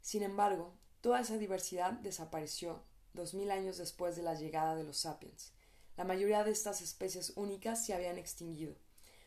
Sin 0.00 0.22
embargo, 0.22 0.72
toda 1.00 1.20
esa 1.20 1.36
diversidad 1.36 1.94
desapareció 1.94 2.84
dos 3.12 3.34
mil 3.34 3.50
años 3.50 3.76
después 3.76 4.14
de 4.14 4.22
la 4.22 4.34
llegada 4.34 4.76
de 4.76 4.84
los 4.84 4.98
sapiens. 4.98 5.52
La 5.96 6.04
mayoría 6.04 6.44
de 6.44 6.52
estas 6.52 6.80
especies 6.80 7.32
únicas 7.34 7.84
se 7.84 7.92
habían 7.92 8.18
extinguido. 8.18 8.76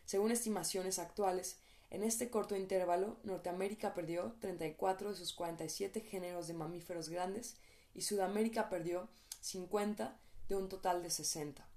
Según 0.05 0.31
estimaciones 0.31 0.97
actuales, 0.97 1.57
en 1.89 2.03
este 2.03 2.29
corto 2.29 2.55
intervalo, 2.55 3.17
Norteamérica 3.23 3.93
perdió 3.93 4.37
34 4.39 5.09
de 5.09 5.15
sus 5.17 5.33
47 5.33 5.99
géneros 5.99 6.47
de 6.47 6.53
mamíferos 6.53 7.09
grandes 7.09 7.57
y 7.93 8.03
Sudamérica 8.03 8.69
perdió 8.69 9.09
50 9.41 10.17
de 10.47 10.55
un 10.55 10.69
total 10.69 11.03
de 11.03 11.09
60. 11.09 11.68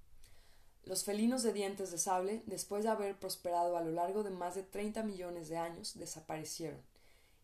Los 0.84 1.04
felinos 1.04 1.44
de 1.44 1.52
dientes 1.52 1.92
de 1.92 1.98
sable, 1.98 2.42
después 2.46 2.82
de 2.82 2.90
haber 2.90 3.16
prosperado 3.16 3.76
a 3.76 3.82
lo 3.82 3.92
largo 3.92 4.24
de 4.24 4.30
más 4.30 4.56
de 4.56 4.64
30 4.64 5.04
millones 5.04 5.48
de 5.48 5.56
años, 5.56 5.96
desaparecieron. 5.96 6.80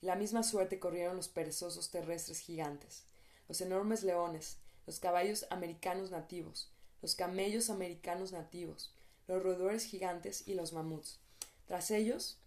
Y 0.02 0.06
la 0.06 0.16
misma 0.16 0.42
suerte 0.42 0.80
corrieron 0.80 1.16
los 1.16 1.28
perezosos 1.28 1.90
terrestres 1.90 2.40
gigantes, 2.40 3.04
los 3.48 3.60
enormes 3.60 4.02
leones, 4.02 4.56
los 4.86 4.98
caballos 4.98 5.46
americanos 5.50 6.10
nativos, 6.10 6.68
los 7.00 7.14
camellos 7.14 7.70
americanos 7.70 8.32
nativos, 8.32 8.92
los 9.28 9.42
roedores 9.42 9.84
gigantes 9.84 10.42
y 10.46 10.54
los 10.54 10.72
mamuts. 10.72 11.20
Tras 11.66 11.92
ellos, 11.92 12.38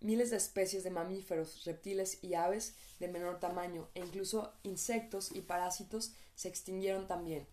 miles 0.00 0.30
de 0.30 0.36
especies 0.36 0.84
de 0.84 0.90
mamíferos, 0.90 1.64
reptiles 1.64 2.18
y 2.22 2.34
aves 2.34 2.74
de 2.98 3.08
menor 3.08 3.40
tamaño 3.40 3.88
e 3.94 4.00
incluso 4.00 4.52
insectos 4.64 5.30
y 5.32 5.40
parásitos 5.40 6.12
se 6.34 6.48
extinguieron 6.48 7.06
también. 7.06 7.46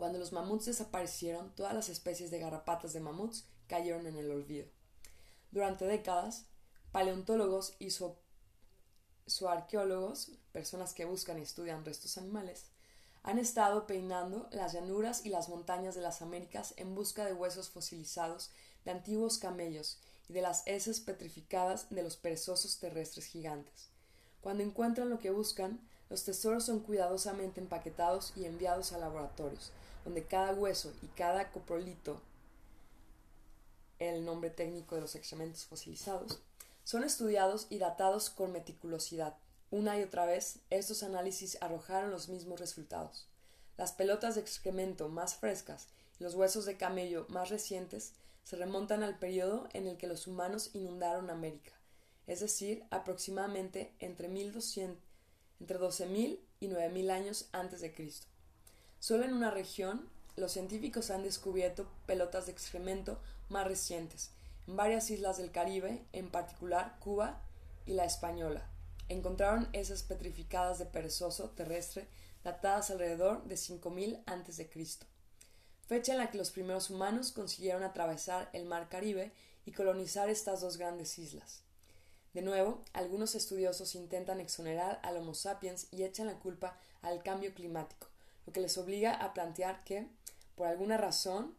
Cuando 0.00 0.18
los 0.18 0.32
mamuts 0.32 0.64
desaparecieron, 0.64 1.54
todas 1.54 1.74
las 1.74 1.90
especies 1.90 2.30
de 2.30 2.38
garrapatas 2.38 2.94
de 2.94 3.00
mamuts 3.00 3.44
cayeron 3.68 4.06
en 4.06 4.16
el 4.16 4.30
olvido. 4.30 4.66
Durante 5.50 5.84
décadas, 5.84 6.46
paleontólogos 6.90 7.74
y 7.78 7.90
zoarqueólogos, 9.28 10.30
personas 10.52 10.94
que 10.94 11.04
buscan 11.04 11.38
y 11.38 11.42
estudian 11.42 11.84
restos 11.84 12.16
animales, 12.16 12.64
han 13.24 13.38
estado 13.38 13.86
peinando 13.86 14.48
las 14.52 14.72
llanuras 14.72 15.26
y 15.26 15.28
las 15.28 15.50
montañas 15.50 15.94
de 15.94 16.00
las 16.00 16.22
Américas 16.22 16.72
en 16.78 16.94
busca 16.94 17.26
de 17.26 17.34
huesos 17.34 17.68
fosilizados 17.68 18.50
de 18.86 18.92
antiguos 18.92 19.36
camellos 19.36 19.98
y 20.30 20.32
de 20.32 20.40
las 20.40 20.62
heces 20.66 21.00
petrificadas 21.00 21.90
de 21.90 22.02
los 22.02 22.16
perezosos 22.16 22.78
terrestres 22.78 23.26
gigantes. 23.26 23.90
Cuando 24.40 24.62
encuentran 24.62 25.10
lo 25.10 25.18
que 25.18 25.28
buscan, 25.28 25.78
los 26.08 26.24
tesoros 26.24 26.64
son 26.64 26.80
cuidadosamente 26.80 27.60
empaquetados 27.60 28.32
y 28.34 28.46
enviados 28.46 28.94
a 28.94 28.98
laboratorios, 28.98 29.72
donde 30.04 30.24
cada 30.24 30.52
hueso 30.52 30.92
y 31.02 31.06
cada 31.08 31.50
coprolito, 31.50 32.20
el 33.98 34.24
nombre 34.24 34.50
técnico 34.50 34.94
de 34.94 35.02
los 35.02 35.14
excrementos 35.14 35.64
fosilizados, 35.64 36.40
son 36.84 37.04
estudiados 37.04 37.66
y 37.70 37.78
datados 37.78 38.30
con 38.30 38.52
meticulosidad. 38.52 39.36
Una 39.70 39.98
y 39.98 40.02
otra 40.02 40.26
vez, 40.26 40.58
estos 40.70 41.02
análisis 41.02 41.58
arrojaron 41.60 42.10
los 42.10 42.28
mismos 42.28 42.58
resultados. 42.58 43.28
Las 43.76 43.92
pelotas 43.92 44.34
de 44.34 44.40
excremento 44.40 45.08
más 45.08 45.36
frescas 45.36 45.88
y 46.18 46.24
los 46.24 46.34
huesos 46.34 46.64
de 46.64 46.76
camello 46.76 47.26
más 47.28 47.50
recientes 47.50 48.12
se 48.44 48.56
remontan 48.56 49.02
al 49.02 49.18
periodo 49.18 49.68
en 49.72 49.86
el 49.86 49.96
que 49.96 50.06
los 50.06 50.26
humanos 50.26 50.70
inundaron 50.74 51.30
América, 51.30 51.72
es 52.26 52.40
decir, 52.40 52.84
aproximadamente 52.90 53.92
entre, 54.00 54.28
1200, 54.28 54.98
entre 55.60 55.78
12.000 55.78 56.40
y 56.58 56.68
9.000 56.68 57.10
años 57.10 57.48
antes 57.52 57.80
de 57.80 57.94
Cristo. 57.94 58.26
Solo 59.00 59.24
en 59.24 59.32
una 59.32 59.50
región, 59.50 60.06
los 60.36 60.52
científicos 60.52 61.10
han 61.10 61.22
descubierto 61.22 61.88
pelotas 62.04 62.46
de 62.46 62.52
excremento 62.52 63.18
más 63.48 63.66
recientes, 63.66 64.30
en 64.66 64.76
varias 64.76 65.10
islas 65.10 65.38
del 65.38 65.50
Caribe, 65.50 66.04
en 66.12 66.30
particular 66.30 66.98
Cuba 67.00 67.40
y 67.86 67.92
la 67.94 68.04
Española. 68.04 68.68
encontraron 69.08 69.68
esas 69.72 70.02
petrificadas 70.02 70.78
de 70.78 70.84
perezoso 70.84 71.50
terrestre 71.50 72.06
datadas 72.44 72.90
alrededor 72.90 73.42
de 73.44 73.56
5000 73.56 74.22
a.C., 74.26 74.70
fecha 75.86 76.12
en 76.12 76.18
la 76.18 76.30
que 76.30 76.38
los 76.38 76.50
primeros 76.50 76.90
humanos 76.90 77.32
consiguieron 77.32 77.82
atravesar 77.82 78.50
el 78.52 78.66
mar 78.66 78.88
Caribe 78.88 79.32
y 79.64 79.72
colonizar 79.72 80.28
estas 80.28 80.60
dos 80.60 80.76
grandes 80.76 81.18
islas. 81.18 81.62
De 82.34 82.42
nuevo, 82.42 82.84
algunos 82.92 83.34
estudiosos 83.34 83.96
intentan 83.96 84.40
exonerar 84.40 85.00
al 85.02 85.16
Homo 85.16 85.34
sapiens 85.34 85.88
y 85.90 86.04
echan 86.04 86.28
la 86.28 86.38
culpa 86.38 86.76
al 87.02 87.24
cambio 87.24 87.52
climático, 87.54 88.09
que 88.52 88.60
les 88.60 88.78
obliga 88.78 89.14
a 89.14 89.34
plantear 89.34 89.84
que, 89.84 90.06
por 90.54 90.66
alguna 90.66 90.96
razón 90.96 91.56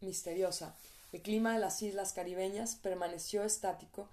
misteriosa, 0.00 0.76
el 1.12 1.22
clima 1.22 1.54
de 1.54 1.58
las 1.58 1.80
islas 1.82 2.12
caribeñas 2.12 2.76
permaneció 2.76 3.42
estático 3.42 4.08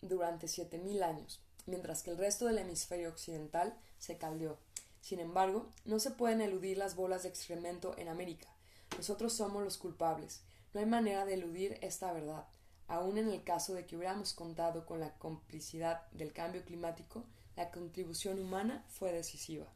durante 0.00 0.46
7.000 0.46 1.02
años, 1.02 1.40
mientras 1.66 2.02
que 2.02 2.10
el 2.10 2.18
resto 2.18 2.46
del 2.46 2.58
hemisferio 2.58 3.10
occidental 3.10 3.74
se 3.98 4.16
caldeó. 4.16 4.58
Sin 5.00 5.20
embargo, 5.20 5.68
no 5.84 5.98
se 5.98 6.10
pueden 6.10 6.40
eludir 6.40 6.78
las 6.78 6.94
bolas 6.94 7.22
de 7.22 7.28
excremento 7.28 7.96
en 7.98 8.08
América. 8.08 8.48
Nosotros 8.96 9.32
somos 9.32 9.62
los 9.62 9.78
culpables. 9.78 10.42
No 10.72 10.80
hay 10.80 10.86
manera 10.86 11.24
de 11.24 11.34
eludir 11.34 11.78
esta 11.82 12.12
verdad. 12.12 12.46
Aun 12.88 13.18
en 13.18 13.28
el 13.28 13.44
caso 13.44 13.74
de 13.74 13.86
que 13.86 13.96
hubiéramos 13.96 14.34
contado 14.34 14.84
con 14.84 15.00
la 15.00 15.14
complicidad 15.18 16.08
del 16.12 16.32
cambio 16.32 16.64
climático, 16.64 17.24
la 17.56 17.70
contribución 17.70 18.40
humana 18.40 18.84
fue 18.88 19.12
decisiva. 19.12 19.66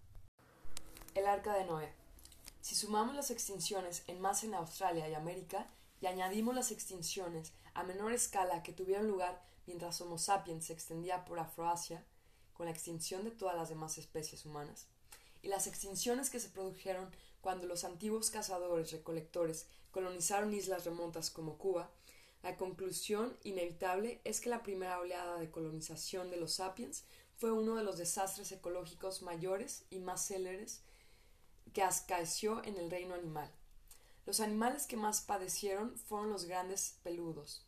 El 1.14 1.27
arca 1.27 1.55
de 1.55 1.64
Noé. 1.64 1.92
Si 2.61 2.74
sumamos 2.74 3.14
las 3.14 3.31
extinciones 3.31 4.03
en 4.09 4.20
masa 4.20 4.46
en 4.46 4.55
Australia 4.55 5.09
y 5.09 5.14
América 5.14 5.68
y 6.00 6.07
añadimos 6.07 6.57
las 6.57 6.72
extinciones 6.72 7.53
a 7.72 7.85
menor 7.85 8.12
escala 8.12 8.64
que 8.64 8.72
tuvieron 8.72 9.07
lugar 9.07 9.40
mientras 9.68 10.00
Homo 10.00 10.18
sapiens 10.18 10.66
se 10.66 10.72
extendía 10.72 11.24
por 11.24 11.38
Afroasia, 11.38 12.05
con 12.53 12.66
la 12.66 12.72
extinción 12.72 13.22
de 13.22 13.31
todas 13.31 13.55
las 13.55 13.68
demás 13.68 13.96
especies 13.96 14.44
humanas, 14.44 14.88
y 15.40 15.48
las 15.48 15.68
extinciones 15.68 16.31
que 16.31 16.40
se 16.40 16.48
produjeron 16.48 17.09
cuando 17.40 17.68
los 17.68 17.85
antiguos 17.85 18.31
cazadores 18.31 18.90
recolectores 18.90 19.66
colonizaron 19.92 20.53
islas 20.53 20.85
remotas 20.85 21.31
como 21.31 21.59
Cuba, 21.59 21.90
la 22.42 22.57
conclusión 22.57 23.37
inevitable 23.44 24.20
es 24.24 24.40
que 24.40 24.50
la 24.50 24.64
primera 24.64 24.98
oleada 24.98 25.38
de 25.38 25.50
colonización 25.50 26.31
de 26.31 26.38
los 26.38 26.55
sapiens 26.55 27.05
fue 27.37 27.53
uno 27.53 27.77
de 27.77 27.85
los 27.85 27.98
desastres 27.98 28.50
ecológicos 28.50 29.22
mayores 29.22 29.85
y 29.90 30.00
más 30.00 30.27
céleres 30.27 30.83
que 31.74 31.82
acaeció 31.82 32.64
en 32.64 32.78
el 32.78 32.90
reino 32.90 33.14
animal. 33.14 33.50
Los 34.24 34.40
animales 34.40 34.87
que 34.87 34.96
más 34.96 35.20
padecieron 35.20 35.98
fueron 35.98 36.30
los 36.30 36.46
grandes 36.46 36.96
peludos. 37.02 37.66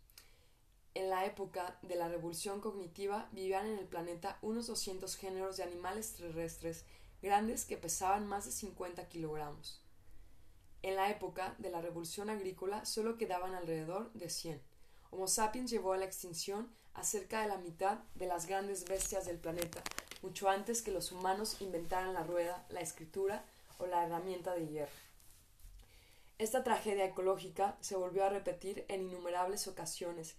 En 0.95 1.11
la 1.11 1.27
época 1.27 1.77
de 1.83 1.97
la 1.97 2.09
revolución 2.09 2.63
cognitiva 2.63 3.29
vivían 3.33 3.67
en 3.67 3.79
el 3.79 3.87
planeta 3.87 4.39
unos 4.41 4.69
200 4.69 5.15
géneros 5.17 5.59
de 5.59 5.65
animales 5.65 6.15
terrestres 6.15 6.87
grandes 7.21 7.67
que 7.67 7.77
pesaban 7.77 8.27
más 8.27 8.47
de 8.47 8.53
50 8.53 9.07
kilogramos. 9.09 9.83
En 10.83 10.95
la 10.95 11.11
época 11.11 11.55
de 11.59 11.71
la 11.71 11.83
revolución 11.83 12.31
agrícola 12.31 12.87
solo 12.87 13.19
quedaban 13.19 13.55
alrededor 13.55 14.13
de 14.13 14.31
100. 14.31 14.63
Homo 15.11 15.27
sapiens 15.27 15.71
llevó 15.71 15.93
a 15.93 15.99
la 15.99 16.07
extinción 16.07 16.71
a 16.95 17.05
cerca 17.05 17.43
de 17.43 17.49
la 17.49 17.59
mitad 17.59 17.99
de 18.15 18.27
las 18.27 18.47
grandes 18.47 18.87
bestias 18.87 19.27
del 19.27 19.39
planeta, 19.39 19.83
mucho 20.23 20.49
antes 20.49 20.81
que 20.81 20.93
los 20.93 21.13
humanos 21.13 21.61
inventaran 21.61 22.15
la 22.15 22.23
rueda, 22.23 22.65
la 22.71 22.81
escritura 22.81 23.45
o 23.79 23.87
la 23.87 24.05
herramienta 24.05 24.55
de 24.55 24.67
hierro. 24.67 25.07
Esta 26.39 26.63
tragedia 26.63 27.07
ecológica 27.07 27.79
se 27.81 27.97
volvió 27.97 28.25
a 28.25 28.29
repetir 28.29 28.85
en 28.89 29.03
innumerables 29.03 29.67
ocasiones 29.69 30.37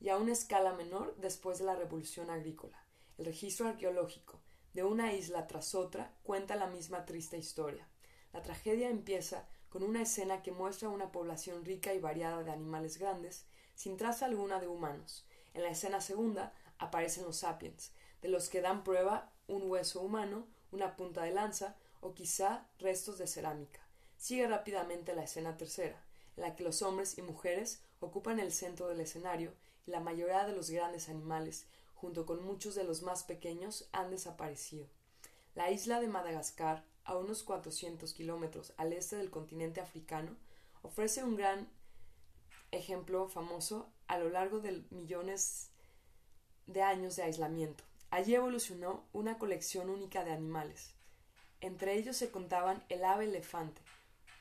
y 0.00 0.08
a 0.08 0.16
una 0.16 0.32
escala 0.32 0.72
menor 0.72 1.14
después 1.16 1.58
de 1.58 1.64
la 1.64 1.76
revolución 1.76 2.30
agrícola. 2.30 2.82
El 3.16 3.26
registro 3.26 3.68
arqueológico 3.68 4.40
de 4.74 4.84
una 4.84 5.14
isla 5.14 5.46
tras 5.46 5.74
otra 5.74 6.12
cuenta 6.22 6.54
la 6.56 6.66
misma 6.66 7.06
triste 7.06 7.38
historia. 7.38 7.88
La 8.32 8.42
tragedia 8.42 8.90
empieza 8.90 9.48
con 9.70 9.82
una 9.82 10.02
escena 10.02 10.42
que 10.42 10.52
muestra 10.52 10.88
una 10.88 11.12
población 11.12 11.64
rica 11.64 11.94
y 11.94 11.98
variada 11.98 12.42
de 12.42 12.50
animales 12.50 12.98
grandes, 12.98 13.46
sin 13.74 13.96
traza 13.96 14.26
alguna 14.26 14.60
de 14.60 14.68
humanos. 14.68 15.26
En 15.54 15.62
la 15.62 15.70
escena 15.70 16.00
segunda 16.00 16.52
aparecen 16.78 17.24
los 17.24 17.38
sapiens, 17.38 17.92
de 18.20 18.28
los 18.28 18.48
que 18.48 18.60
dan 18.60 18.84
prueba 18.84 19.32
un 19.46 19.70
hueso 19.70 20.02
humano, 20.02 20.46
una 20.72 20.96
punta 20.96 21.22
de 21.22 21.30
lanza, 21.30 21.76
o 22.06 22.14
quizá 22.14 22.64
restos 22.78 23.18
de 23.18 23.26
cerámica. 23.26 23.80
Sigue 24.16 24.46
rápidamente 24.46 25.14
la 25.14 25.24
escena 25.24 25.56
tercera, 25.56 26.00
en 26.36 26.42
la 26.44 26.54
que 26.54 26.62
los 26.62 26.80
hombres 26.82 27.18
y 27.18 27.22
mujeres 27.22 27.80
ocupan 28.00 28.38
el 28.38 28.52
centro 28.52 28.86
del 28.86 29.00
escenario 29.00 29.52
y 29.86 29.90
la 29.90 30.00
mayoría 30.00 30.46
de 30.46 30.54
los 30.54 30.70
grandes 30.70 31.08
animales, 31.08 31.66
junto 31.96 32.24
con 32.24 32.44
muchos 32.44 32.74
de 32.76 32.84
los 32.84 33.02
más 33.02 33.24
pequeños, 33.24 33.88
han 33.90 34.10
desaparecido. 34.10 34.86
La 35.54 35.70
isla 35.70 36.00
de 36.00 36.08
Madagascar, 36.08 36.84
a 37.04 37.16
unos 37.16 37.42
400 37.42 38.12
kilómetros 38.14 38.72
al 38.76 38.92
este 38.92 39.16
del 39.16 39.30
continente 39.30 39.80
africano, 39.80 40.36
ofrece 40.82 41.24
un 41.24 41.36
gran 41.36 41.68
ejemplo 42.70 43.28
famoso 43.28 43.90
a 44.06 44.18
lo 44.18 44.28
largo 44.28 44.60
de 44.60 44.84
millones 44.90 45.70
de 46.66 46.82
años 46.82 47.16
de 47.16 47.24
aislamiento. 47.24 47.82
Allí 48.10 48.34
evolucionó 48.34 49.04
una 49.12 49.38
colección 49.38 49.90
única 49.90 50.24
de 50.24 50.32
animales, 50.32 50.95
entre 51.60 51.94
ellos 51.94 52.16
se 52.16 52.30
contaban 52.30 52.82
el 52.88 53.04
ave 53.04 53.24
elefante, 53.24 53.80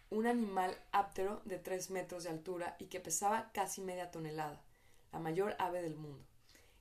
un 0.09 0.27
animal 0.27 0.77
áptero 0.91 1.41
de 1.45 1.57
tres 1.57 1.89
metros 1.89 2.23
de 2.23 2.29
altura 2.29 2.75
y 2.79 2.85
que 2.85 2.99
pesaba 2.99 3.51
casi 3.53 3.81
media 3.81 4.11
tonelada, 4.11 4.61
la 5.11 5.19
mayor 5.19 5.55
ave 5.59 5.81
del 5.81 5.95
mundo, 5.95 6.23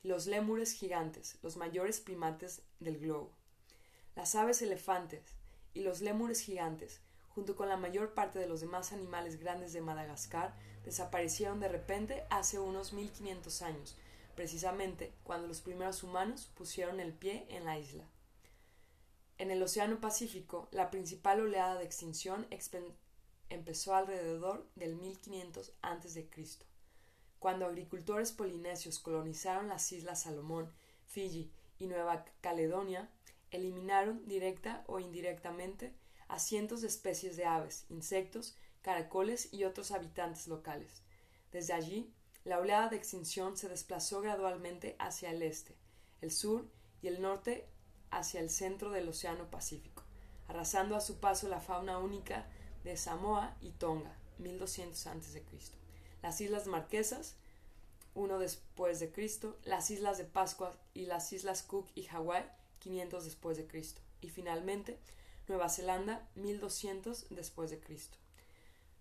y 0.03 0.09
los 0.09 0.27
lémures 0.27 0.73
gigantes, 0.73 1.39
los 1.43 1.57
mayores 1.57 2.01
primates 2.01 2.63
del 2.81 2.99
globo. 2.99 3.31
Las 4.17 4.35
aves 4.35 4.63
elefantes 4.63 5.23
y 5.73 5.83
los 5.83 6.01
lémures 6.01 6.41
gigantes, 6.41 7.01
junto 7.35 7.57
con 7.57 7.69
la 7.69 7.77
mayor 7.77 8.15
parte 8.15 8.39
de 8.39 8.47
los 8.47 8.61
demás 8.61 8.93
animales 8.93 9.41
grandes 9.41 9.73
de 9.73 9.81
Madagascar, 9.81 10.55
desaparecieron 10.85 11.59
de 11.61 11.69
repente 11.69 12.25
hace 12.31 12.59
unos 12.59 12.93
1500 12.93 13.63
años, 13.63 13.97
precisamente 14.37 15.13
cuando 15.25 15.49
los 15.49 15.61
primeros 15.61 16.03
humanos 16.03 16.51
pusieron 16.55 17.01
el 17.01 17.13
pie 17.13 17.47
en 17.49 17.65
la 17.65 17.79
isla. 17.79 18.05
En 19.37 19.51
el 19.51 19.63
Océano 19.63 20.01
Pacífico, 20.01 20.69
la 20.71 20.91
principal 20.91 21.41
oleada 21.41 21.77
de 21.77 21.85
extinción 21.85 22.47
empezó 23.51 23.95
alrededor 23.95 24.69
del 24.77 24.95
1500 24.95 25.73
a.C., 25.83 26.29
cuando 27.41 27.67
agricultores 27.67 28.33
polinesios 28.33 28.99
colonizaron 29.01 29.69
las 29.69 29.91
islas 29.93 30.23
Salomón, 30.23 30.73
Fiji 31.07 31.51
y 31.79 31.89
Nueva 31.89 32.25
Caledonia, 32.41 33.11
eliminaron 33.51 34.27
directa 34.27 34.83
o 34.87 34.99
indirectamente 34.99 35.93
a 36.29 36.39
cientos 36.39 36.81
de 36.81 36.87
especies 36.87 37.37
de 37.37 37.45
aves, 37.45 37.85
insectos, 37.91 38.57
caracoles 38.83 39.53
y 39.53 39.65
otros 39.65 39.91
habitantes 39.91 40.47
locales. 40.47 41.03
Desde 41.53 41.75
allí, 41.75 42.11
la 42.45 42.61
oleada 42.61 42.89
de 42.89 42.97
extinción 42.97 43.57
se 43.57 43.69
desplazó 43.69 44.21
gradualmente 44.21 44.97
hacia 44.99 45.31
el 45.31 45.43
este, 45.43 45.77
el 46.21 46.31
sur 46.31 46.67
y 47.03 47.09
el 47.09 47.21
norte 47.21 47.69
hacia 48.17 48.41
el 48.41 48.51
centro 48.51 48.91
del 48.91 49.09
Océano 49.09 49.51
Pacífico, 49.51 50.03
arrasando 50.47 50.97
a 50.97 51.01
su 51.01 51.19
paso 51.19 51.49
la 51.49 51.61
fauna 51.61 51.99
única 51.99 52.47
de 52.85 52.97
Samoa 52.97 53.57
y 53.61 53.71
Tonga, 53.71 54.17
1200 54.39 55.07
a.C., 55.07 55.43
las 56.23 56.41
Islas 56.41 56.67
Marquesas, 56.67 57.35
uno 58.15 58.39
después 58.39 59.01
de 59.01 59.11
Cristo, 59.11 59.59
las 59.65 59.91
Islas 59.91 60.19
de 60.19 60.25
Pascua 60.25 60.77
y 60.95 61.07
las 61.07 61.33
Islas 61.33 61.63
Cook 61.63 61.89
y 61.95 62.05
Hawái, 62.05 62.45
500 62.79 63.25
después 63.25 63.57
de 63.57 63.67
Cristo, 63.67 64.01
y 64.21 64.29
finalmente 64.29 64.99
Nueva 65.49 65.69
Zelanda, 65.69 66.29
1200 66.37 67.27
después 67.31 67.71
de 67.71 67.81
Cristo. 67.81 68.17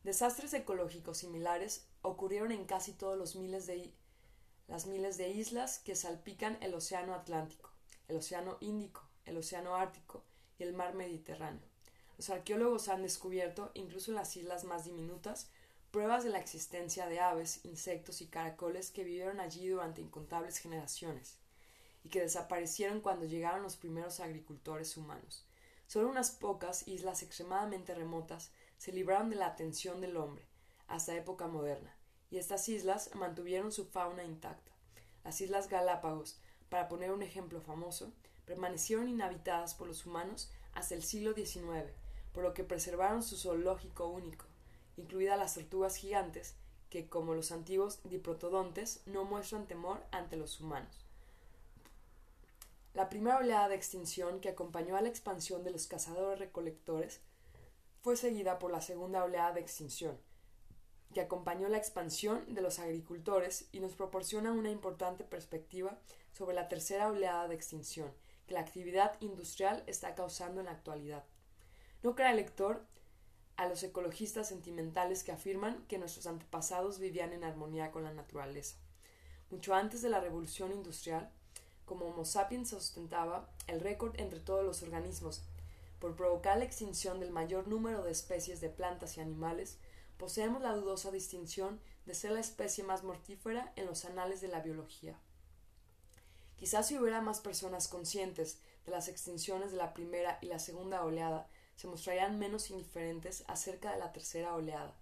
Desastres 0.03 0.53
ecológicos 0.53 1.19
similares 1.19 1.85
ocurrieron 2.01 2.51
en 2.51 2.65
casi 2.65 2.91
todos 2.91 3.17
los 3.17 3.35
miles 3.35 3.67
de 3.67 3.93
las 4.67 4.87
miles 4.87 5.17
de 5.17 5.29
islas 5.29 5.79
que 5.79 5.95
salpican 5.95 6.57
el 6.61 6.73
Océano 6.73 7.13
Atlántico 7.13 7.73
el 8.07 8.17
Océano 8.17 8.57
Índico, 8.59 9.02
el 9.25 9.37
Océano 9.37 9.75
Ártico 9.75 10.23
y 10.57 10.63
el 10.63 10.73
Mar 10.73 10.93
Mediterráneo. 10.93 11.67
Los 12.17 12.29
arqueólogos 12.29 12.87
han 12.89 13.01
descubierto, 13.01 13.71
incluso 13.73 14.11
en 14.11 14.15
las 14.15 14.35
islas 14.37 14.63
más 14.63 14.85
diminutas, 14.85 15.49
pruebas 15.91 16.23
de 16.23 16.29
la 16.29 16.39
existencia 16.39 17.07
de 17.07 17.19
aves, 17.19 17.63
insectos 17.65 18.21
y 18.21 18.27
caracoles 18.27 18.91
que 18.91 19.03
vivieron 19.03 19.39
allí 19.39 19.67
durante 19.67 20.01
incontables 20.01 20.57
generaciones 20.57 21.37
y 22.03 22.09
que 22.09 22.21
desaparecieron 22.21 23.01
cuando 23.01 23.25
llegaron 23.25 23.63
los 23.63 23.77
primeros 23.77 24.19
agricultores 24.19 24.97
humanos. 24.97 25.45
Solo 25.87 26.09
unas 26.09 26.31
pocas 26.31 26.87
islas 26.87 27.23
extremadamente 27.23 27.93
remotas 27.93 28.51
se 28.77 28.91
libraron 28.91 29.29
de 29.29 29.35
la 29.35 29.47
atención 29.47 30.01
del 30.01 30.17
hombre 30.17 30.45
hasta 30.87 31.15
época 31.15 31.47
moderna, 31.47 31.95
y 32.29 32.37
estas 32.37 32.67
islas 32.69 33.11
mantuvieron 33.15 33.71
su 33.71 33.85
fauna 33.85 34.23
intacta. 34.23 34.71
Las 35.23 35.39
Islas 35.39 35.69
Galápagos 35.69 36.39
para 36.69 36.89
poner 36.89 37.11
un 37.11 37.21
ejemplo 37.21 37.61
famoso, 37.61 38.11
permanecieron 38.45 39.07
inhabitadas 39.07 39.73
por 39.73 39.87
los 39.87 40.05
humanos 40.05 40.51
hasta 40.73 40.95
el 40.95 41.03
siglo 41.03 41.33
XIX, 41.33 41.91
por 42.33 42.43
lo 42.43 42.53
que 42.53 42.63
preservaron 42.63 43.23
su 43.23 43.37
zoológico 43.37 44.07
único, 44.07 44.45
incluidas 44.97 45.37
las 45.37 45.53
tortugas 45.53 45.95
gigantes, 45.95 46.55
que, 46.89 47.07
como 47.07 47.33
los 47.33 47.51
antiguos 47.51 47.99
diprotodontes, 48.03 49.01
no 49.05 49.23
muestran 49.23 49.67
temor 49.67 50.03
ante 50.11 50.37
los 50.37 50.59
humanos. 50.59 51.05
La 52.93 53.09
primera 53.09 53.37
oleada 53.37 53.69
de 53.69 53.75
extinción 53.75 54.39
que 54.39 54.49
acompañó 54.49 54.95
a 54.95 55.01
la 55.01 55.09
expansión 55.09 55.63
de 55.63 55.71
los 55.71 55.87
cazadores-recolectores 55.87 57.21
fue 58.01 58.15
seguida 58.17 58.59
por 58.59 58.71
la 58.71 58.81
segunda 58.81 59.23
oleada 59.23 59.53
de 59.53 59.61
extinción, 59.61 60.19
que 61.13 61.21
acompañó 61.21 61.69
la 61.69 61.77
expansión 61.77 62.53
de 62.53 62.61
los 62.61 62.77
agricultores 62.77 63.67
y 63.71 63.79
nos 63.79 63.93
proporciona 63.93 64.51
una 64.51 64.69
importante 64.69 65.23
perspectiva 65.23 65.97
sobre 66.33 66.55
la 66.55 66.67
tercera 66.67 67.07
oleada 67.07 67.47
de 67.47 67.55
extinción 67.55 68.11
que 68.47 68.53
la 68.53 68.61
actividad 68.61 69.19
industrial 69.21 69.83
está 69.87 70.15
causando 70.15 70.59
en 70.59 70.65
la 70.65 70.73
actualidad. 70.73 71.23
No 72.01 72.15
crea 72.15 72.31
el 72.31 72.37
lector 72.37 72.85
a 73.55 73.67
los 73.67 73.83
ecologistas 73.83 74.47
sentimentales 74.47 75.23
que 75.23 75.31
afirman 75.31 75.85
que 75.87 75.97
nuestros 75.97 76.27
antepasados 76.27 76.99
vivían 76.99 77.33
en 77.33 77.43
armonía 77.43 77.91
con 77.91 78.03
la 78.03 78.13
naturaleza. 78.13 78.77
Mucho 79.49 79.75
antes 79.75 80.01
de 80.01 80.09
la 80.09 80.19
revolución 80.19 80.71
industrial, 80.71 81.31
como 81.85 82.05
Homo 82.05 82.25
sapiens 82.25 82.73
ostentaba 82.73 83.49
el 83.67 83.79
récord 83.81 84.19
entre 84.19 84.39
todos 84.39 84.65
los 84.65 84.81
organismos 84.81 85.43
por 85.99 86.15
provocar 86.15 86.57
la 86.57 86.65
extinción 86.65 87.19
del 87.19 87.31
mayor 87.31 87.67
número 87.67 88.03
de 88.03 88.11
especies 88.11 88.59
de 88.59 88.69
plantas 88.69 89.17
y 89.17 89.21
animales, 89.21 89.77
poseemos 90.17 90.61
la 90.61 90.73
dudosa 90.73 91.11
distinción 91.11 91.79
de 92.05 92.13
ser 92.13 92.31
la 92.31 92.39
especie 92.39 92.83
más 92.83 93.03
mortífera 93.03 93.71
en 93.75 93.85
los 93.85 94.03
anales 94.03 94.41
de 94.41 94.49
la 94.49 94.59
biología. 94.59 95.17
Quizás 96.63 96.87
si 96.87 96.97
hubiera 96.97 97.19
más 97.19 97.41
personas 97.41 97.89
conscientes 97.89 98.57
de 98.85 98.93
las 98.93 99.09
extinciones 99.09 99.71
de 99.71 99.77
la 99.77 99.93
primera 99.93 100.37
y 100.39 100.45
la 100.45 100.59
segunda 100.59 101.03
oleada, 101.03 101.49
se 101.75 101.87
mostrarían 101.87 102.39
menos 102.39 102.69
indiferentes 102.69 103.43
acerca 103.47 103.91
de 103.91 103.99
la 103.99 104.13
tercera 104.13 104.55
oleada, 104.55 104.95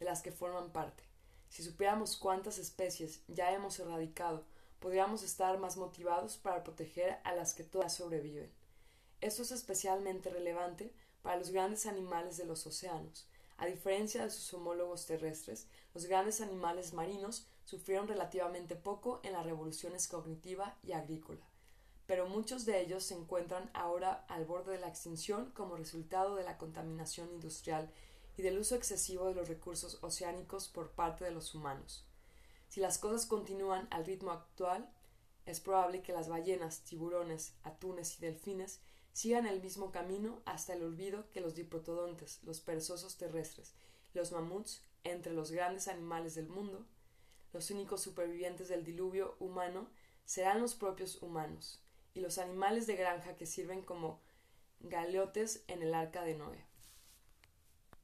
de 0.00 0.04
las 0.04 0.20
que 0.20 0.32
forman 0.32 0.72
parte. 0.72 1.04
Si 1.48 1.62
supiéramos 1.62 2.16
cuántas 2.16 2.58
especies 2.58 3.20
ya 3.28 3.52
hemos 3.52 3.78
erradicado, 3.78 4.46
podríamos 4.80 5.22
estar 5.22 5.56
más 5.58 5.76
motivados 5.76 6.38
para 6.38 6.64
proteger 6.64 7.20
a 7.22 7.36
las 7.36 7.54
que 7.54 7.62
todas 7.62 7.94
sobreviven. 7.94 8.50
Esto 9.20 9.42
es 9.42 9.52
especialmente 9.52 10.28
relevante 10.30 10.92
para 11.22 11.36
los 11.36 11.50
grandes 11.50 11.86
animales 11.86 12.36
de 12.36 12.46
los 12.46 12.66
océanos. 12.66 13.28
A 13.58 13.66
diferencia 13.66 14.24
de 14.24 14.30
sus 14.30 14.52
homólogos 14.54 15.06
terrestres, 15.06 15.68
los 15.94 16.06
grandes 16.06 16.40
animales 16.40 16.92
marinos 16.94 17.46
sufrieron 17.66 18.08
relativamente 18.08 18.76
poco 18.76 19.20
en 19.24 19.32
las 19.32 19.44
revoluciones 19.44 20.08
cognitiva 20.08 20.78
y 20.82 20.92
agrícola, 20.92 21.44
pero 22.06 22.28
muchos 22.28 22.64
de 22.64 22.80
ellos 22.80 23.02
se 23.02 23.14
encuentran 23.14 23.68
ahora 23.74 24.24
al 24.28 24.46
borde 24.46 24.72
de 24.72 24.78
la 24.78 24.88
extinción 24.88 25.50
como 25.50 25.76
resultado 25.76 26.36
de 26.36 26.44
la 26.44 26.56
contaminación 26.56 27.28
industrial 27.32 27.90
y 28.38 28.42
del 28.42 28.58
uso 28.58 28.76
excesivo 28.76 29.26
de 29.26 29.34
los 29.34 29.48
recursos 29.48 29.98
oceánicos 30.02 30.68
por 30.68 30.92
parte 30.92 31.24
de 31.24 31.32
los 31.32 31.54
humanos. 31.54 32.06
Si 32.68 32.80
las 32.80 32.98
cosas 32.98 33.26
continúan 33.26 33.88
al 33.90 34.06
ritmo 34.06 34.30
actual, 34.30 34.88
es 35.44 35.60
probable 35.60 36.02
que 36.02 36.12
las 36.12 36.28
ballenas, 36.28 36.80
tiburones, 36.80 37.54
atunes 37.64 38.16
y 38.18 38.20
delfines 38.20 38.80
sigan 39.12 39.46
el 39.46 39.60
mismo 39.60 39.90
camino 39.90 40.40
hasta 40.44 40.74
el 40.74 40.84
olvido 40.84 41.28
que 41.32 41.40
los 41.40 41.56
diprotodontes, 41.56 42.40
los 42.44 42.60
perezosos 42.60 43.16
terrestres, 43.16 43.74
los 44.14 44.30
mamuts, 44.30 44.82
entre 45.04 45.32
los 45.32 45.50
grandes 45.50 45.88
animales 45.88 46.34
del 46.34 46.48
mundo, 46.48 46.84
los 47.52 47.70
únicos 47.70 48.02
supervivientes 48.02 48.68
del 48.68 48.84
diluvio 48.84 49.36
humano 49.38 49.88
serán 50.24 50.60
los 50.60 50.74
propios 50.74 51.22
humanos, 51.22 51.82
y 52.14 52.20
los 52.20 52.38
animales 52.38 52.86
de 52.86 52.96
granja 52.96 53.36
que 53.36 53.46
sirven 53.46 53.82
como 53.82 54.20
galeotes 54.80 55.64
en 55.68 55.82
el 55.82 55.94
arca 55.94 56.22
de 56.22 56.34
Noé. 56.34 56.64